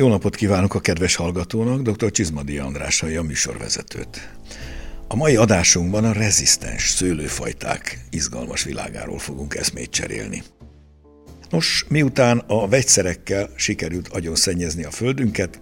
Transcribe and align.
Jó 0.00 0.08
napot 0.08 0.36
kívánok 0.36 0.74
a 0.74 0.80
kedves 0.80 1.14
hallgatónak, 1.14 1.80
dr. 1.82 2.10
Csizmadi 2.10 2.58
Andrással 2.58 3.16
a 3.16 3.22
műsorvezetőt. 3.22 4.30
A 5.08 5.16
mai 5.16 5.36
adásunkban 5.36 6.04
a 6.04 6.12
rezisztens 6.12 6.88
szőlőfajták 6.88 8.04
izgalmas 8.10 8.62
világáról 8.62 9.18
fogunk 9.18 9.54
eszmét 9.54 9.90
cserélni. 9.90 10.42
Nos, 11.50 11.84
miután 11.88 12.38
a 12.38 12.68
vegyszerekkel 12.68 13.50
sikerült 13.56 14.08
agyon 14.08 14.34
szennyezni 14.34 14.84
a 14.84 14.90
földünket, 14.90 15.60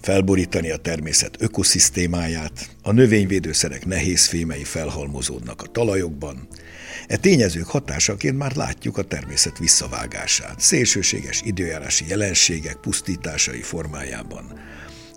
felborítani 0.00 0.70
a 0.70 0.76
természet 0.76 1.36
ökoszisztémáját, 1.38 2.76
a 2.82 2.92
növényvédőszerek 2.92 3.86
nehéz 3.86 4.26
fémei 4.26 4.64
felhalmozódnak 4.64 5.62
a 5.62 5.66
talajokban, 5.66 6.48
E 7.06 7.16
tényezők 7.16 7.66
hatásaként 7.66 8.36
már 8.36 8.56
látjuk 8.56 8.98
a 8.98 9.02
természet 9.02 9.58
visszavágását, 9.58 10.60
szélsőséges 10.60 11.42
időjárási 11.44 12.04
jelenségek 12.08 12.76
pusztításai 12.76 13.62
formájában. 13.62 14.60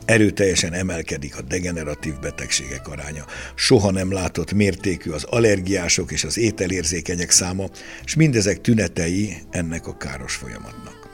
Erőteljesen 0.06 0.74
emelkedik 0.74 1.38
a 1.38 1.42
degeneratív 1.42 2.14
betegségek 2.20 2.88
aránya, 2.88 3.26
soha 3.56 3.92
nem 3.92 4.12
látott 4.12 4.54
mértékű 4.54 5.12
az 5.12 5.24
allergiások 5.24 6.12
és 6.12 6.24
az 6.24 6.38
ételérzékenyek 6.38 7.32
száma, 7.32 7.70
és 8.04 8.16
mindezek 8.16 8.62
tünetei 8.62 9.38
ennek 9.52 9.88
a 9.88 9.98
káros 9.98 10.36
folyamatnak. 10.36 11.10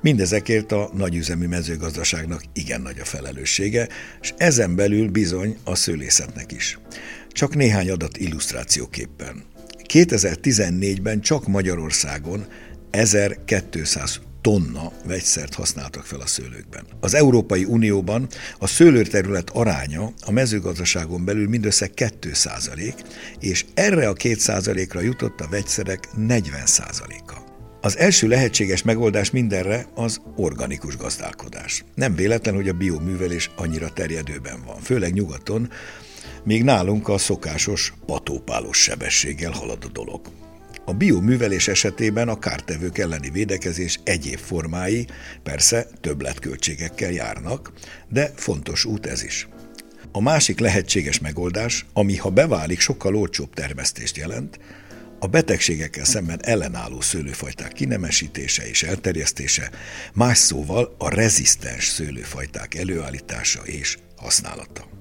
Mindezekért 0.00 0.72
a 0.72 0.90
nagyüzemű 0.94 1.46
mezőgazdaságnak 1.46 2.42
igen 2.52 2.80
nagy 2.80 2.98
a 2.98 3.04
felelőssége, 3.04 3.88
és 4.20 4.34
ezen 4.36 4.76
belül 4.76 5.08
bizony 5.08 5.56
a 5.64 5.74
szőlészetnek 5.74 6.52
is. 6.52 6.78
Csak 7.28 7.54
néhány 7.54 7.90
adat 7.90 8.16
illusztrációképpen. 8.16 9.44
2014-ben 9.88 11.20
csak 11.20 11.46
Magyarországon 11.46 12.46
1200 12.90 14.20
tonna 14.40 14.92
vegyszert 15.06 15.54
használtak 15.54 16.04
fel 16.04 16.20
a 16.20 16.26
szőlőkben. 16.26 16.84
Az 17.00 17.14
Európai 17.14 17.64
Unióban 17.64 18.26
a 18.58 18.66
szőlőterület 18.66 19.50
aránya 19.50 20.12
a 20.20 20.30
mezőgazdaságon 20.30 21.24
belül 21.24 21.48
mindössze 21.48 21.90
2% 21.94 22.94
és 23.40 23.64
erre 23.74 24.08
a 24.08 24.12
2% 24.12 24.88
ra 24.92 25.00
jutott 25.00 25.40
a 25.40 25.48
vegyszerek 25.50 26.08
40% 26.18 26.52
a 27.26 27.48
az 27.80 27.98
első 27.98 28.28
lehetséges 28.28 28.82
megoldás 28.82 29.30
mindenre 29.30 29.86
az 29.94 30.20
organikus 30.36 30.96
gazdálkodás. 30.96 31.84
Nem 31.94 32.14
véletlen, 32.14 32.54
hogy 32.54 32.68
a 32.68 32.72
bioművelés 32.72 33.50
annyira 33.56 33.88
terjedőben 33.88 34.62
van, 34.66 34.80
főleg 34.80 35.12
nyugaton, 35.12 35.70
míg 36.44 36.64
nálunk 36.64 37.08
a 37.08 37.18
szokásos 37.18 37.92
patópálos 38.06 38.82
sebességgel 38.82 39.50
halad 39.50 39.84
a 39.84 39.88
dolog. 39.88 40.20
A 40.84 40.92
bioművelés 40.92 41.68
esetében 41.68 42.28
a 42.28 42.38
kártevők 42.38 42.98
elleni 42.98 43.30
védekezés 43.30 44.00
egyéb 44.04 44.38
formái 44.38 45.06
persze 45.42 45.86
többletköltségekkel 46.00 47.10
járnak, 47.10 47.72
de 48.08 48.32
fontos 48.36 48.84
út 48.84 49.06
ez 49.06 49.24
is. 49.24 49.48
A 50.12 50.20
másik 50.20 50.58
lehetséges 50.58 51.18
megoldás, 51.18 51.86
ami 51.92 52.16
ha 52.16 52.30
beválik 52.30 52.80
sokkal 52.80 53.16
olcsóbb 53.16 53.54
termesztést 53.54 54.16
jelent, 54.16 54.58
a 55.20 55.26
betegségekkel 55.26 56.04
szemben 56.04 56.38
ellenálló 56.42 57.00
szőlőfajták 57.00 57.72
kinemesítése 57.72 58.68
és 58.68 58.82
elterjesztése, 58.82 59.70
más 60.14 60.38
szóval 60.38 60.94
a 60.98 61.14
rezisztens 61.14 61.86
szőlőfajták 61.86 62.74
előállítása 62.74 63.60
és 63.64 63.98
használata. 64.16 64.97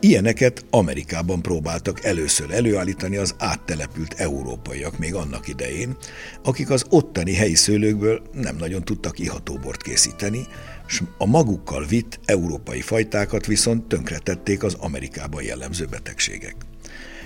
Ilyeneket 0.00 0.64
Amerikában 0.70 1.42
próbáltak 1.42 2.04
először 2.04 2.50
előállítani 2.50 3.16
az 3.16 3.34
áttelepült 3.38 4.14
európaiak 4.14 4.98
még 4.98 5.14
annak 5.14 5.48
idején, 5.48 5.96
akik 6.44 6.70
az 6.70 6.84
ottani 6.88 7.34
helyi 7.34 7.54
szőlőkből 7.54 8.22
nem 8.32 8.56
nagyon 8.56 8.84
tudtak 8.84 9.18
ihatóbort 9.18 9.82
készíteni, 9.82 10.46
és 10.88 11.02
a 11.18 11.26
magukkal 11.26 11.86
vitt 11.86 12.20
európai 12.24 12.80
fajtákat 12.80 13.46
viszont 13.46 13.88
tönkretették 13.88 14.62
az 14.62 14.74
Amerikában 14.74 15.42
jellemző 15.42 15.84
betegségek. 15.84 16.56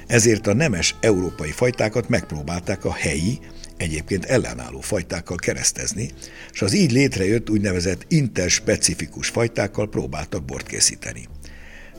Ezért 0.07 0.47
a 0.47 0.55
nemes 0.55 0.95
európai 1.01 1.51
fajtákat 1.51 2.09
megpróbálták 2.09 2.85
a 2.85 2.93
helyi, 2.93 3.39
egyébként 3.77 4.25
ellenálló 4.25 4.81
fajtákkal 4.81 5.37
keresztezni, 5.37 6.11
és 6.53 6.63
az 6.63 6.75
így 6.75 6.93
létrejött 6.93 7.51
úgynevezett 7.51 8.05
interspecifikus 8.09 9.29
fajtákkal 9.29 9.89
próbáltak 9.89 10.45
bort 10.45 10.67
készíteni. 10.67 11.29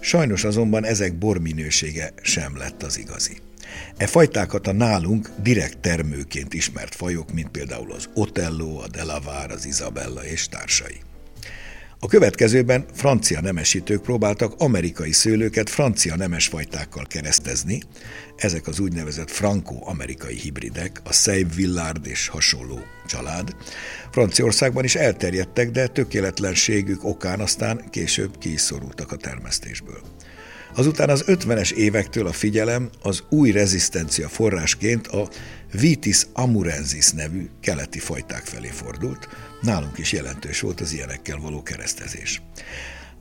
Sajnos 0.03 0.43
azonban 0.43 0.85
ezek 0.85 1.17
borminősége 1.17 2.13
sem 2.21 2.57
lett 2.57 2.83
az 2.83 2.97
igazi. 2.97 3.37
E 3.97 4.07
fajtákat 4.07 4.67
a 4.67 4.71
nálunk 4.71 5.29
direkt 5.43 5.77
termőként 5.77 6.53
ismert 6.53 6.95
fajok, 6.95 7.33
mint 7.33 7.49
például 7.49 7.91
az 7.91 8.09
Otello, 8.13 8.77
a 8.77 8.87
Delavár, 8.87 9.51
az 9.51 9.65
Isabella 9.65 10.25
és 10.25 10.47
társai. 10.47 10.97
A 12.03 12.07
következőben 12.07 12.85
francia 12.93 13.41
nemesítők 13.41 14.01
próbáltak 14.01 14.53
amerikai 14.57 15.11
szőlőket 15.11 15.69
francia 15.69 16.15
nemesfajtákkal 16.15 17.05
keresztezni, 17.05 17.81
ezek 18.35 18.67
az 18.67 18.79
úgynevezett 18.79 19.31
franco-amerikai 19.31 20.35
hibridek, 20.35 21.01
a 21.03 21.13
Save 21.13 21.45
Villard 21.55 22.07
és 22.07 22.27
hasonló 22.27 22.79
család. 23.07 23.55
Franciaországban 24.11 24.83
is 24.83 24.95
elterjedtek, 24.95 25.71
de 25.71 25.87
tökéletlenségük 25.87 27.03
okán 27.03 27.39
aztán 27.39 27.89
később 27.89 28.37
kiszorultak 28.37 29.11
a 29.11 29.15
termesztésből. 29.15 30.01
Azután 30.75 31.09
az 31.09 31.23
50-es 31.27 31.71
évektől 31.71 32.27
a 32.27 32.31
figyelem 32.31 32.89
az 33.01 33.23
új 33.29 33.51
rezisztencia 33.51 34.27
forrásként 34.27 35.07
a 35.07 35.29
Vitis 35.71 36.27
amurensis 36.33 37.11
nevű 37.11 37.49
keleti 37.61 37.99
fajták 37.99 38.45
felé 38.45 38.69
fordult, 38.69 39.27
nálunk 39.63 39.97
is 39.97 40.11
jelentős 40.11 40.59
volt 40.59 40.81
az 40.81 40.93
ilyenekkel 40.93 41.37
való 41.37 41.63
keresztezés. 41.63 42.41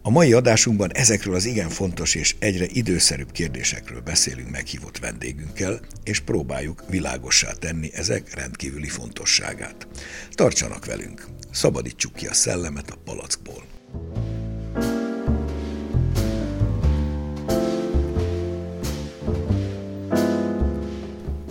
A 0.03 0.11
mai 0.11 0.33
adásunkban 0.33 0.93
ezekről 0.93 1.35
az 1.35 1.45
igen 1.45 1.69
fontos 1.69 2.15
és 2.15 2.37
egyre 2.39 2.67
időszerűbb 2.69 3.33
kérdésekről 3.33 4.01
beszélünk 4.01 4.51
meghívott 4.51 4.99
vendégünkkel, 4.99 5.81
és 6.05 6.21
próbáljuk 6.21 6.85
világossá 6.89 7.53
tenni 7.53 7.91
ezek 7.95 8.35
rendkívüli 8.35 8.89
fontosságát. 8.89 9.87
Tartsanak 10.31 10.87
velünk, 10.87 11.27
szabadítsuk 11.51 12.13
ki 12.13 12.27
a 12.27 12.35
szellemet 12.35 12.91
a 12.91 12.97
palackból. 13.05 13.65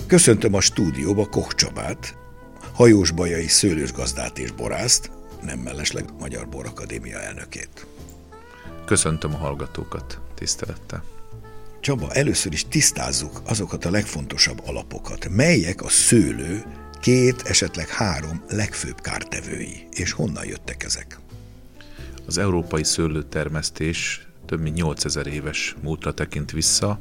Köszöntöm 0.08 0.54
a 0.54 0.62
stúdióba 0.62 1.26
Koch 1.26 1.56
Csabát, 1.56 2.21
hajós 2.82 3.12
bajai 3.12 3.48
szőlősgazdát 3.48 4.40
és 4.40 4.52
borászt, 4.52 5.12
nem 5.42 5.60
mellesleg 5.60 6.06
Magyar 6.20 6.48
Borakadémia 6.48 7.20
elnökét. 7.20 7.86
Köszöntöm 8.86 9.34
a 9.34 9.38
hallgatókat, 9.38 10.20
tisztelettel. 10.36 11.04
Csaba, 11.80 12.14
először 12.14 12.54
is 12.54 12.68
tisztázzuk 12.68 13.42
azokat 13.46 13.86
a 13.86 13.90
legfontosabb 13.92 14.62
alapokat. 14.66 15.30
Melyek 15.30 15.84
a 15.84 15.90
szőlő 15.90 16.64
két, 17.02 17.42
esetleg 17.42 17.88
három 17.88 18.44
legfőbb 18.50 19.02
kártevői, 19.02 19.88
és 19.92 20.12
honnan 20.12 20.46
jöttek 20.46 20.84
ezek? 20.84 21.20
Az 22.26 22.38
európai 22.38 22.84
szőlőtermesztés 22.84 24.28
több 24.46 24.62
mint 24.62 24.76
8000 24.76 25.28
éves 25.28 25.76
múltra 25.82 26.14
tekint 26.14 26.52
vissza, 26.52 27.00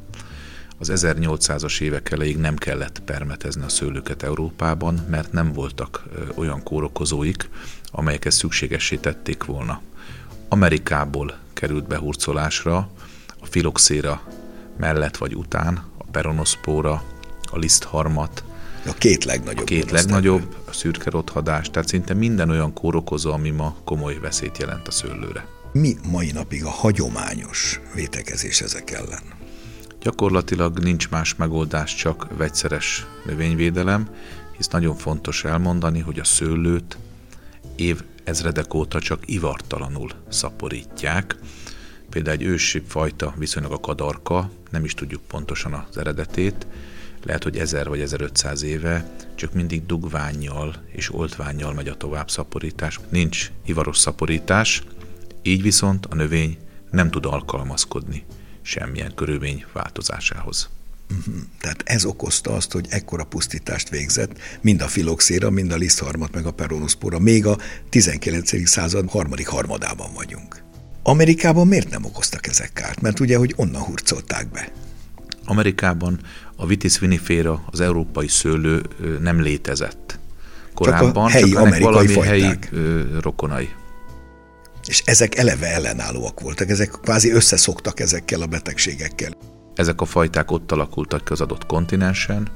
az 0.81 0.93
1800-as 0.95 1.81
évek 1.81 2.11
elejéig 2.11 2.37
nem 2.37 2.57
kellett 2.57 3.03
permetezni 3.05 3.63
a 3.63 3.69
szőlőket 3.69 4.23
Európában, 4.23 5.07
mert 5.11 5.33
nem 5.33 5.53
voltak 5.53 6.03
olyan 6.35 6.63
kórokozóik, 6.63 7.49
amelyek 7.91 8.25
ezt 8.25 8.39
szükségessé 8.39 8.97
tették 8.97 9.45
volna. 9.45 9.81
Amerikából 10.49 11.39
került 11.53 11.87
behurcolásra 11.87 12.91
a 13.41 13.47
filoxéra 13.47 14.23
mellett 14.79 15.17
vagy 15.17 15.35
után, 15.35 15.85
a 15.99 16.05
peronoszpóra, 16.11 17.03
a 17.51 17.59
lisztharmat, 17.59 18.45
a 18.87 18.93
két 18.93 19.25
legnagyobb. 19.25 19.63
A 19.63 19.65
két 19.65 19.91
legnagyobb, 19.91 20.57
a 20.69 20.73
szürke 20.73 21.11
rothadás, 21.11 21.71
tehát 21.71 21.89
szinte 21.89 22.15
minden 22.15 22.51
olyan 22.51 22.73
kórokozó, 22.73 23.33
ami 23.33 23.51
ma 23.51 23.77
komoly 23.85 24.19
veszélyt 24.19 24.59
jelent 24.59 24.89
a 24.89 24.91
szőlőre. 24.91 25.47
Mi 25.73 25.97
mai 26.11 26.31
napig 26.31 26.65
a 26.65 26.71
hagyományos 26.71 27.81
vétekezés 27.95 28.61
ezek 28.61 28.91
ellen? 28.91 29.40
Gyakorlatilag 30.01 30.79
nincs 30.79 31.09
más 31.09 31.35
megoldás, 31.35 31.95
csak 31.95 32.37
vegyszeres 32.37 33.07
növényvédelem, 33.25 34.09
hisz 34.57 34.69
nagyon 34.69 34.97
fontos 34.97 35.45
elmondani, 35.45 36.01
hogy 36.01 36.19
a 36.19 36.25
szőlőt 36.25 36.99
év 37.77 38.03
ezredek 38.25 38.75
óta 38.75 39.01
csak 39.01 39.23
ivartalanul 39.25 40.11
szaporítják. 40.29 41.37
Például 42.11 42.37
egy 42.37 42.43
ősi 42.43 42.83
fajta, 42.87 43.35
viszonylag 43.37 43.73
a 43.73 43.81
kadarka, 43.81 44.51
nem 44.71 44.85
is 44.85 44.95
tudjuk 44.95 45.23
pontosan 45.23 45.73
az 45.73 45.99
eredetét, 45.99 46.67
lehet, 47.25 47.43
hogy 47.43 47.57
1000 47.57 47.89
vagy 47.89 48.01
1500 48.01 48.63
éve 48.63 49.11
csak 49.35 49.53
mindig 49.53 49.87
dugványjal 49.87 50.75
és 50.93 51.15
oltványjal 51.15 51.73
megy 51.73 51.89
a 51.89 51.97
tovább 51.97 52.31
szaporítás. 52.31 53.01
Nincs 53.09 53.51
ivaros 53.65 53.99
szaporítás, 53.99 54.83
így 55.43 55.63
viszont 55.63 56.07
a 56.07 56.15
növény 56.15 56.59
nem 56.91 57.11
tud 57.11 57.27
alkalmazkodni 57.27 58.25
semmilyen 58.63 59.15
körülmény 59.15 59.65
változásához. 59.73 60.69
Uh-huh. 61.19 61.35
Tehát 61.61 61.83
ez 61.85 62.05
okozta 62.05 62.53
azt, 62.53 62.73
hogy 62.73 62.87
ekkora 62.89 63.25
pusztítást 63.25 63.89
végzett, 63.89 64.39
mind 64.61 64.83
a 64.83 64.89
filoxéra, 64.89 65.51
mind 65.51 65.73
a 65.73 65.77
lisztharmat, 65.77 66.35
meg 66.35 66.47
a 66.47 66.51
peronoszpora, 66.51 67.19
még 67.19 67.47
a 67.47 67.59
19. 67.89 68.69
század 68.69 69.11
harmadik 69.11 69.49
harmadában 69.49 70.13
vagyunk. 70.15 70.63
Amerikában 71.03 71.67
miért 71.67 71.91
nem 71.91 72.05
okoztak 72.05 72.47
ezek 72.47 72.73
kárt? 72.73 73.01
Mert 73.01 73.21
ugye, 73.21 73.37
hogy 73.37 73.55
onnan 73.57 73.83
hurcolták 73.83 74.51
be. 74.51 74.73
Amerikában 75.45 76.21
a 76.57 76.67
vitis 76.67 76.99
vinifera, 76.99 77.65
az 77.71 77.81
európai 77.81 78.29
szőlő 78.29 78.83
nem 79.21 79.41
létezett. 79.41 80.19
Korábban 80.75 81.13
csak, 81.13 81.17
a 81.17 81.29
helyi 81.29 81.51
csak 81.51 81.61
amerikai 81.61 81.93
valami 81.93 82.09
fajták. 82.09 82.69
helyi 82.71 82.83
ö, 82.83 83.21
rokonai. 83.21 83.69
És 84.87 85.03
ezek 85.05 85.35
eleve 85.37 85.67
ellenállóak 85.67 86.41
voltak, 86.41 86.71
ezek 86.71 86.89
kvázi 87.03 87.31
összeszoktak 87.31 88.01
ezekkel 88.01 88.43
a 88.43 88.47
betegségekkel. 88.47 89.37
Ezek 89.75 90.01
a 90.01 90.05
fajták 90.05 90.51
ott 90.51 90.73
alakultak 90.73 91.25
ki 91.25 91.33
az 91.33 91.41
adott 91.41 91.67
kontinensen, 91.67 92.51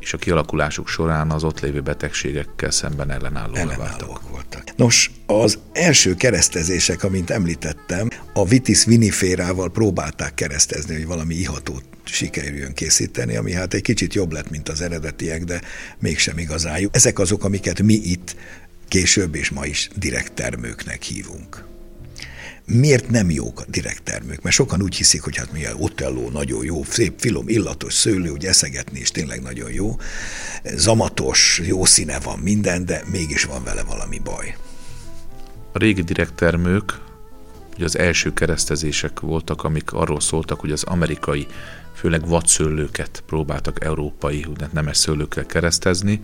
és 0.00 0.12
a 0.12 0.18
kialakulásuk 0.18 0.88
során 0.88 1.30
az 1.30 1.44
ott 1.44 1.60
lévő 1.60 1.80
betegségekkel 1.80 2.70
szemben 2.70 3.10
ellenállóak, 3.10 3.58
ellenállóak 3.58 4.30
voltak. 4.30 4.62
Nos, 4.76 5.10
az 5.26 5.58
első 5.72 6.14
keresztezések, 6.14 7.04
amint 7.04 7.30
említettem, 7.30 8.08
a 8.32 8.44
vitis 8.44 8.84
viniférával 8.84 9.70
próbálták 9.70 10.34
keresztezni, 10.34 10.94
hogy 10.94 11.06
valami 11.06 11.34
ihatót 11.34 11.84
sikerüljön 12.04 12.72
készíteni, 12.72 13.36
ami 13.36 13.52
hát 13.52 13.74
egy 13.74 13.82
kicsit 13.82 14.14
jobb 14.14 14.32
lett, 14.32 14.50
mint 14.50 14.68
az 14.68 14.80
eredetiek, 14.80 15.44
de 15.44 15.60
mégsem 15.98 16.38
igazán 16.38 16.78
jó. 16.78 16.88
Ezek 16.92 17.18
azok, 17.18 17.44
amiket 17.44 17.82
mi 17.82 17.94
itt 17.94 18.36
később 18.90 19.34
és 19.34 19.50
ma 19.50 19.66
is 19.66 19.88
direkt 19.96 20.32
termőknek 20.32 21.02
hívunk. 21.02 21.64
Miért 22.64 23.10
nem 23.10 23.30
jók 23.30 23.60
a 23.60 23.64
direkt 23.68 24.02
termők? 24.02 24.42
Mert 24.42 24.54
sokan 24.54 24.82
úgy 24.82 24.96
hiszik, 24.96 25.22
hogy 25.22 25.36
hát 25.36 25.52
mi 25.52 25.64
a 25.64 25.74
Otello 25.74 26.30
nagyon 26.30 26.64
jó, 26.64 26.84
szép, 26.84 27.14
filom, 27.18 27.48
illatos 27.48 27.94
szőlő, 27.94 28.28
hogy 28.28 28.44
eszegetni 28.44 28.98
is 28.98 29.10
tényleg 29.10 29.42
nagyon 29.42 29.72
jó. 29.72 29.96
Zamatos, 30.64 31.60
jó 31.64 31.84
színe 31.84 32.18
van 32.18 32.38
minden, 32.38 32.84
de 32.84 33.02
mégis 33.10 33.44
van 33.44 33.64
vele 33.64 33.82
valami 33.82 34.18
baj. 34.18 34.56
A 35.72 35.78
régi 35.78 36.02
direkt 36.02 36.34
termők, 36.34 36.98
ugye 37.74 37.84
az 37.84 37.98
első 37.98 38.32
keresztezések 38.32 39.20
voltak, 39.20 39.62
amik 39.62 39.92
arról 39.92 40.20
szóltak, 40.20 40.60
hogy 40.60 40.72
az 40.72 40.82
amerikai, 40.82 41.46
főleg 41.94 42.28
vadszőlőket 42.28 43.22
próbáltak 43.26 43.84
európai, 43.84 44.46
nemes 44.72 44.96
szőlőkkel 44.96 45.46
keresztezni, 45.46 46.20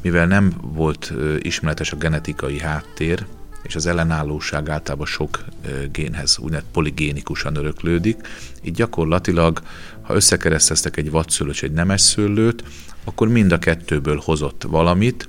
mivel 0.00 0.26
nem 0.26 0.52
volt 0.60 1.12
ismeretes 1.38 1.92
a 1.92 1.96
genetikai 1.96 2.58
háttér, 2.58 3.26
és 3.62 3.74
az 3.74 3.86
ellenállóság 3.86 4.68
általában 4.68 5.06
sok 5.06 5.44
génhez 5.92 6.38
úgynevezett 6.38 6.70
poligénikusan 6.72 7.56
öröklődik, 7.56 8.16
így 8.62 8.74
gyakorlatilag, 8.74 9.62
ha 10.02 10.14
összekereszteztek 10.14 10.96
egy 10.96 11.10
vadszőlőt 11.10 11.54
és 11.54 11.62
egy 11.62 11.72
nemes 11.72 12.00
szőlőt, 12.00 12.64
akkor 13.04 13.28
mind 13.28 13.52
a 13.52 13.58
kettőből 13.58 14.20
hozott 14.24 14.62
valamit, 14.62 15.28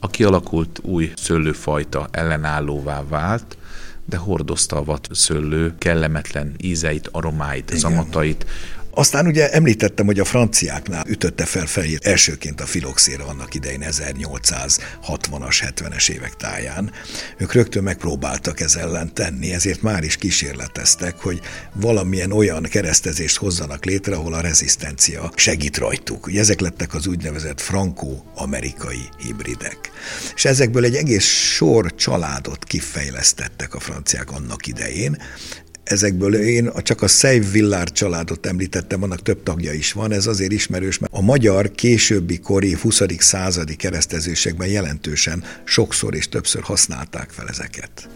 a 0.00 0.10
kialakult 0.10 0.80
új 0.82 1.12
szőlőfajta 1.16 2.08
ellenállóvá 2.10 3.04
vált, 3.08 3.56
de 4.04 4.16
hordozta 4.16 4.76
a 4.76 4.84
vadszőlő 4.84 5.74
kellemetlen 5.78 6.54
ízeit, 6.58 7.08
aromáit, 7.12 7.68
Igen. 7.68 7.80
zamatait, 7.80 8.46
aztán 8.94 9.26
ugye 9.26 9.50
említettem, 9.50 10.06
hogy 10.06 10.18
a 10.18 10.24
franciáknál 10.24 11.04
ütötte 11.08 11.44
fel 11.44 11.66
fejét 11.66 12.06
elsőként 12.06 12.60
a 12.60 12.66
filoxéra 12.66 13.26
annak 13.26 13.54
idején 13.54 13.84
1860-as, 13.86 15.72
70-es 15.74 16.10
évek 16.10 16.36
táján. 16.36 16.92
Ők 17.38 17.52
rögtön 17.52 17.82
megpróbáltak 17.82 18.60
ez 18.60 18.74
ellen 18.74 19.14
tenni, 19.14 19.52
ezért 19.52 19.82
már 19.82 20.02
is 20.02 20.16
kísérleteztek, 20.16 21.18
hogy 21.18 21.40
valamilyen 21.74 22.32
olyan 22.32 22.62
keresztezést 22.62 23.36
hozzanak 23.36 23.84
létre, 23.84 24.14
ahol 24.14 24.34
a 24.34 24.40
rezisztencia 24.40 25.32
segít 25.34 25.76
rajtuk. 25.76 26.26
Ugye 26.26 26.40
ezek 26.40 26.60
lettek 26.60 26.94
az 26.94 27.06
úgynevezett 27.06 27.60
franco-amerikai 27.60 29.08
hibridek. 29.18 29.90
És 30.34 30.44
ezekből 30.44 30.84
egy 30.84 30.96
egész 30.96 31.24
sor 31.24 31.94
családot 31.94 32.64
kifejlesztettek 32.64 33.74
a 33.74 33.80
franciák 33.80 34.30
annak 34.30 34.66
idején, 34.66 35.18
ezekből 35.92 36.34
én 36.34 36.70
csak 36.82 37.02
a 37.02 37.08
Szejv 37.08 37.50
Villár 37.50 37.92
családot 37.92 38.46
említettem, 38.46 39.02
annak 39.02 39.22
több 39.22 39.42
tagja 39.42 39.72
is 39.72 39.92
van, 39.92 40.12
ez 40.12 40.26
azért 40.26 40.52
ismerős, 40.52 40.98
mert 40.98 41.12
a 41.12 41.20
magyar 41.20 41.70
későbbi 41.70 42.38
kori 42.38 42.76
20. 42.80 43.02
századi 43.18 43.76
keresztezésekben 43.76 44.68
jelentősen 44.68 45.44
sokszor 45.64 46.14
és 46.14 46.28
többször 46.28 46.62
használták 46.62 47.30
fel 47.30 47.48
ezeket. 47.48 48.08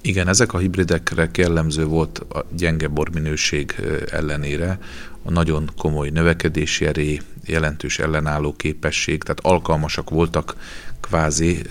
Igen, 0.00 0.28
ezek 0.28 0.52
a 0.52 0.58
hibridekre 0.58 1.30
jellemző 1.34 1.84
volt 1.84 2.18
a 2.18 2.46
gyenge 2.56 2.88
borminőség 2.88 3.74
ellenére 4.10 4.78
a 5.22 5.30
nagyon 5.30 5.70
komoly 5.78 6.08
növekedési 6.08 6.86
erély, 6.86 7.20
jelentős 7.44 7.98
ellenálló 7.98 8.52
képesség, 8.52 9.22
tehát 9.22 9.40
alkalmasak 9.40 10.10
voltak 10.10 10.56
kvázi 11.00 11.62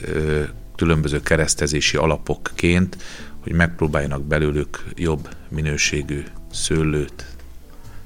különböző 0.75 1.22
keresztezési 1.22 1.98
alapokként 1.98 2.98
hogy 3.44 3.54
megpróbáljanak 3.54 4.24
belőlük 4.24 4.84
jobb 4.95 5.30
minőségű 5.50 6.24
szőlőt 6.51 7.25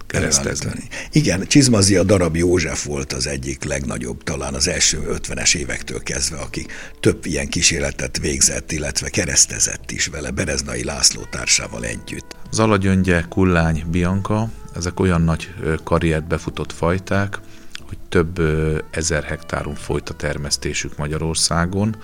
keresztezni. 0.07 0.83
Igen, 1.11 1.47
Csizmazia 1.47 2.03
darab 2.03 2.35
József 2.35 2.85
volt 2.85 3.13
az 3.13 3.27
egyik 3.27 3.63
legnagyobb, 3.63 4.23
talán 4.23 4.53
az 4.53 4.67
első 4.67 4.99
50-es 5.11 5.55
évektől 5.55 6.03
kezdve, 6.03 6.37
aki 6.37 6.65
több 6.99 7.25
ilyen 7.25 7.47
kísérletet 7.47 8.19
végzett, 8.19 8.71
illetve 8.71 9.09
keresztezett 9.09 9.91
is 9.91 10.07
vele, 10.07 10.31
Bereznai 10.31 10.83
László 10.83 11.21
társával 11.29 11.83
együtt. 11.85 12.35
Zalagyöngye, 12.51 13.25
Kullány, 13.29 13.83
Bianca, 13.91 14.49
ezek 14.75 14.99
olyan 14.99 15.21
nagy 15.21 15.53
karriert 15.83 16.27
befutott 16.27 16.71
fajták, 16.71 17.39
hogy 17.87 17.97
több 18.09 18.41
ezer 18.91 19.23
hektáron 19.23 19.75
folyt 19.75 20.09
a 20.09 20.13
termesztésük 20.13 20.97
Magyarországon, 20.97 21.95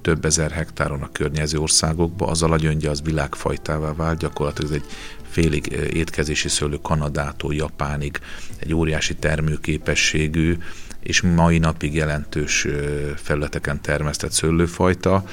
több 0.00 0.24
ezer 0.24 0.50
hektáron 0.50 1.02
a 1.02 1.12
környező 1.12 1.58
országokba, 1.58 2.26
az 2.26 2.42
alagyöngye 2.42 2.90
az 2.90 3.02
világfajtává 3.02 3.92
vált, 3.92 4.18
gyakorlatilag 4.18 4.70
ez 4.70 4.76
egy 4.76 4.90
félig 5.30 5.66
étkezési 5.92 6.48
szőlő 6.48 6.78
Kanadától 6.82 7.54
Japánig, 7.54 8.18
egy 8.58 8.74
óriási 8.74 9.14
termőképességű, 9.14 10.56
és 11.00 11.20
mai 11.20 11.58
napig 11.58 11.94
jelentős 11.94 12.66
felületeken 13.16 13.80
termesztett 13.80 14.32
szőlőfajta. 14.32 15.24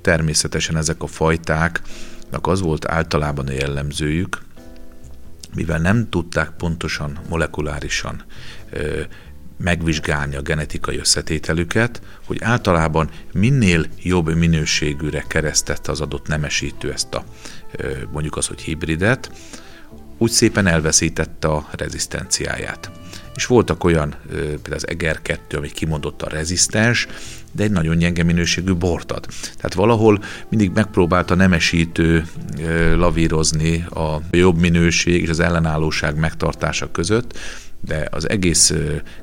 Természetesen 0.00 0.76
ezek 0.76 1.02
a 1.02 1.06
fajtáknak 1.06 2.46
az 2.46 2.60
volt 2.60 2.86
általában 2.86 3.46
a 3.46 3.52
jellemzőjük, 3.52 4.38
mivel 5.54 5.78
nem 5.78 6.08
tudták 6.08 6.50
pontosan 6.50 7.18
molekulárisan 7.28 8.22
megvizsgálni 9.56 10.36
a 10.36 10.42
genetikai 10.42 10.98
összetételüket, 10.98 12.00
hogy 12.26 12.38
általában 12.40 13.10
minél 13.32 13.86
jobb 14.02 14.34
minőségűre 14.34 15.24
keresztette 15.28 15.90
az 15.90 16.00
adott 16.00 16.26
nemesítő 16.26 16.92
ezt 16.92 17.14
a 17.14 17.24
mondjuk 18.12 18.36
az, 18.36 18.46
hogy 18.46 18.60
hibridet, 18.60 19.30
úgy 20.18 20.30
szépen 20.30 20.66
elveszítette 20.66 21.48
a 21.48 21.68
rezisztenciáját. 21.70 22.90
És 23.34 23.46
voltak 23.46 23.84
olyan, 23.84 24.14
például 24.30 24.74
az 24.74 24.88
Eger 24.88 25.22
2, 25.22 25.56
ami 25.56 25.70
a 26.18 26.28
rezisztens, 26.28 27.06
de 27.52 27.62
egy 27.62 27.70
nagyon 27.70 27.98
gyenge 27.98 28.22
minőségű 28.22 28.72
bort 28.72 29.12
ad. 29.12 29.26
Tehát 29.56 29.74
valahol 29.74 30.22
mindig 30.48 30.70
megpróbálta 30.74 31.34
nemesítő 31.34 32.24
lavírozni 32.94 33.84
a 33.90 34.20
jobb 34.30 34.58
minőség 34.58 35.22
és 35.22 35.28
az 35.28 35.40
ellenállóság 35.40 36.18
megtartása 36.18 36.90
között, 36.90 37.38
de 37.80 38.08
az 38.10 38.28
egész 38.28 38.72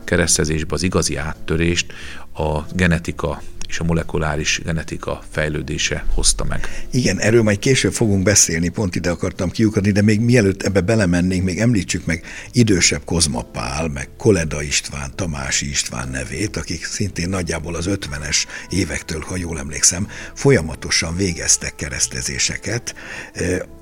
keresztezésben 0.03 0.73
az 0.73 0.83
igazi 0.83 1.15
áttörést 1.15 1.93
a 2.33 2.59
genetika 2.75 3.41
és 3.73 3.79
a 3.79 3.83
molekuláris 3.83 4.61
genetika 4.63 5.23
fejlődése 5.31 6.05
hozta 6.13 6.43
meg. 6.43 6.85
Igen, 6.91 7.19
erről 7.19 7.43
majd 7.43 7.59
később 7.59 7.93
fogunk 7.93 8.23
beszélni, 8.23 8.69
pont 8.69 8.95
ide 8.95 9.09
akartam 9.09 9.49
kiukadni, 9.49 9.91
de 9.91 10.01
még 10.01 10.19
mielőtt 10.19 10.63
ebbe 10.63 10.81
belemennénk, 10.81 11.43
még 11.43 11.59
említsük 11.59 12.05
meg 12.05 12.23
idősebb 12.51 13.03
Kozma 13.05 13.41
Pál, 13.41 13.87
meg 13.87 14.09
Koleda 14.17 14.61
István, 14.61 15.11
Tamási 15.15 15.69
István 15.69 16.09
nevét, 16.09 16.57
akik 16.57 16.85
szintén 16.85 17.29
nagyjából 17.29 17.75
az 17.75 17.85
50-es 17.89 18.45
évektől, 18.69 19.21
ha 19.21 19.37
jól 19.37 19.59
emlékszem, 19.59 20.07
folyamatosan 20.33 21.15
végeztek 21.15 21.75
keresztezéseket, 21.75 22.95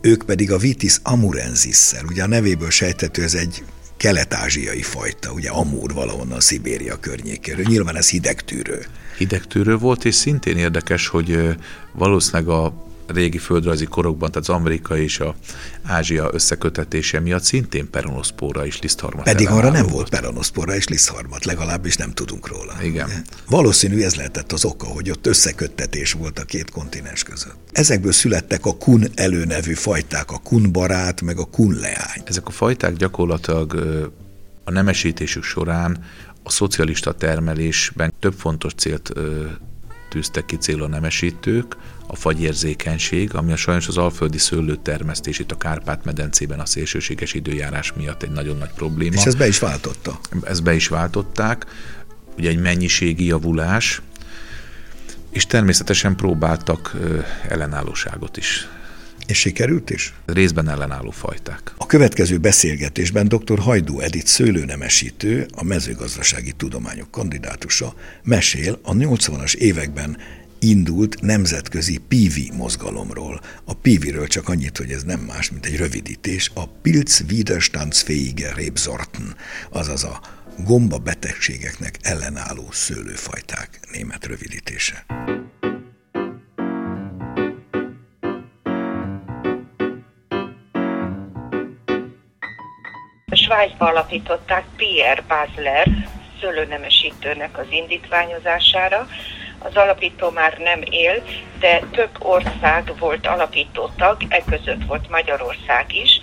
ők 0.01 0.23
pedig 0.25 0.51
a 0.51 0.57
Vitis 0.57 0.97
amurensissel, 1.03 2.05
ugye 2.05 2.23
a 2.23 2.27
nevéből 2.27 2.69
sejtető, 2.69 3.23
ez 3.23 3.33
egy 3.33 3.63
kelet-ázsiai 4.01 4.81
fajta, 4.81 5.31
ugye 5.31 5.49
Amur 5.49 5.93
valahonnan 5.93 6.39
Szibéria 6.39 6.99
környékéről. 6.99 7.65
Nyilván 7.67 7.97
ez 7.97 8.09
hidegtűrő. 8.09 8.85
Hidegtűrő 9.17 9.77
volt, 9.77 10.05
és 10.05 10.15
szintén 10.15 10.57
érdekes, 10.57 11.07
hogy 11.07 11.57
valószínűleg 11.93 12.47
a 12.47 12.73
régi 13.11 13.37
földrajzi 13.37 13.85
korokban, 13.85 14.31
tehát 14.31 14.49
az 14.49 14.55
Amerika 14.55 14.97
és 14.97 15.19
a 15.19 15.35
Ázsia 15.83 16.29
összekötetése 16.33 17.19
miatt 17.19 17.43
szintén 17.43 17.89
peronoszpóra 17.89 18.65
és 18.65 18.81
lisztharmat. 18.81 19.23
Pedig 19.23 19.47
arra 19.47 19.69
nem 19.69 19.87
volt 19.87 20.09
peronoszpóra 20.09 20.75
és 20.75 20.87
lisztharmat, 20.87 21.45
legalábbis 21.45 21.95
nem 21.95 22.11
tudunk 22.11 22.47
róla. 22.47 22.73
Igen. 22.83 23.09
Valószínű 23.49 24.01
ez 24.01 24.15
lehetett 24.15 24.51
az 24.51 24.65
oka, 24.65 24.85
hogy 24.85 25.09
ott 25.09 25.27
összeköttetés 25.27 26.13
volt 26.13 26.39
a 26.39 26.43
két 26.43 26.69
kontinens 26.69 27.23
között. 27.23 27.55
Ezekből 27.71 28.11
születtek 28.11 28.65
a 28.65 28.77
kun 28.77 29.07
előnevű 29.15 29.73
fajták, 29.73 30.31
a 30.31 30.37
kun 30.37 30.71
barát, 30.71 31.21
meg 31.21 31.37
a 31.37 31.45
kun 31.45 31.73
leány. 31.73 32.21
Ezek 32.23 32.47
a 32.47 32.51
fajták 32.51 32.93
gyakorlatilag 32.93 33.73
a 34.63 34.71
nemesítésük 34.71 35.43
során 35.43 36.03
a 36.43 36.49
szocialista 36.49 37.13
termelésben 37.13 38.13
több 38.19 38.33
fontos 38.33 38.73
célt 38.73 39.11
tűztek 40.09 40.45
ki 40.45 40.57
célra 40.57 40.83
a 40.83 40.87
nemesítők, 40.87 41.75
a 42.11 42.15
fagyérzékenység, 42.15 43.35
ami 43.35 43.51
a 43.51 43.55
sajnos 43.55 43.87
az 43.87 43.97
alföldi 43.97 44.37
szőlőtermesztés 44.37 45.39
itt 45.39 45.51
a 45.51 45.57
Kárpát-medencében 45.57 46.59
a 46.59 46.65
szélsőséges 46.65 47.33
időjárás 47.33 47.93
miatt 47.93 48.23
egy 48.23 48.31
nagyon 48.31 48.57
nagy 48.57 48.71
probléma. 48.75 49.13
És 49.13 49.25
ez 49.25 49.35
be 49.35 49.47
is 49.47 49.59
váltotta. 49.59 50.19
Ezt 50.43 50.63
be 50.63 50.73
is 50.73 50.87
váltották, 50.87 51.65
ugye 52.37 52.49
egy 52.49 52.59
mennyiségi 52.59 53.25
javulás, 53.25 54.01
és 55.29 55.45
természetesen 55.45 56.15
próbáltak 56.15 56.95
ellenállóságot 57.49 58.37
is 58.37 58.67
és 59.31 59.39
sikerült 59.39 59.89
is? 59.89 60.13
Részben 60.25 60.69
ellenálló 60.69 61.11
fajták. 61.11 61.73
A 61.77 61.85
következő 61.85 62.37
beszélgetésben 62.37 63.27
dr. 63.27 63.59
Hajdú 63.59 63.99
Edith 63.99 64.25
szőlőnemesítő, 64.25 65.47
a 65.55 65.63
mezőgazdasági 65.63 66.51
tudományok 66.51 67.11
kandidátusa 67.11 67.93
mesél 68.23 68.79
a 68.83 68.93
80-as 68.93 69.53
években 69.53 70.17
indult 70.61 71.21
nemzetközi 71.21 71.97
PIVI 71.97 72.51
mozgalomról. 72.57 73.41
A 73.65 73.73
PIVI-ről 73.73 74.27
csak 74.27 74.49
annyit, 74.49 74.77
hogy 74.77 74.91
ez 74.91 75.03
nem 75.03 75.19
más, 75.19 75.51
mint 75.51 75.65
egy 75.65 75.77
rövidítés, 75.77 76.51
a 76.53 76.67
Pilz 76.81 77.23
Widerstandsfähige 77.29 78.53
Rebsorten, 78.53 79.35
azaz 79.71 80.03
a 80.03 80.21
gomba 80.65 80.97
betegségeknek 80.97 81.95
ellenálló 82.01 82.71
szőlőfajták 82.71 83.79
német 83.91 84.25
rövidítése. 84.25 85.05
Svájcba 93.31 93.85
alapították 93.85 94.65
Pierre 94.75 95.23
Basler 95.27 95.87
szőlőnemesítőnek 96.41 97.57
az 97.57 97.65
indítványozására. 97.69 99.07
Az 99.63 99.75
alapító 99.75 100.29
már 100.29 100.57
nem 100.57 100.81
él, 100.89 101.23
de 101.59 101.81
több 101.91 102.09
ország 102.19 102.93
volt 102.99 103.27
alapító 103.27 103.89
tag, 103.97 104.17
e 104.29 104.41
között 104.49 104.83
volt 104.87 105.09
Magyarország 105.09 105.85
is, 105.95 106.21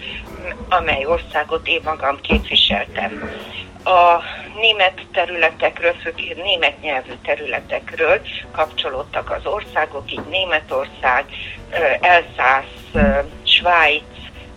amely 0.68 1.04
országot 1.04 1.66
én 1.66 1.80
magam 1.84 2.20
képviseltem. 2.20 3.30
A 3.84 4.22
német 4.60 5.00
területekről, 5.12 5.94
főként 6.02 6.42
német 6.42 6.80
nyelvű 6.80 7.12
területekről 7.24 8.20
kapcsolódtak 8.52 9.30
az 9.30 9.46
országok, 9.46 10.12
így 10.12 10.24
Németország, 10.30 11.24
Elszász, 12.00 13.14
Svájc, 13.42 14.02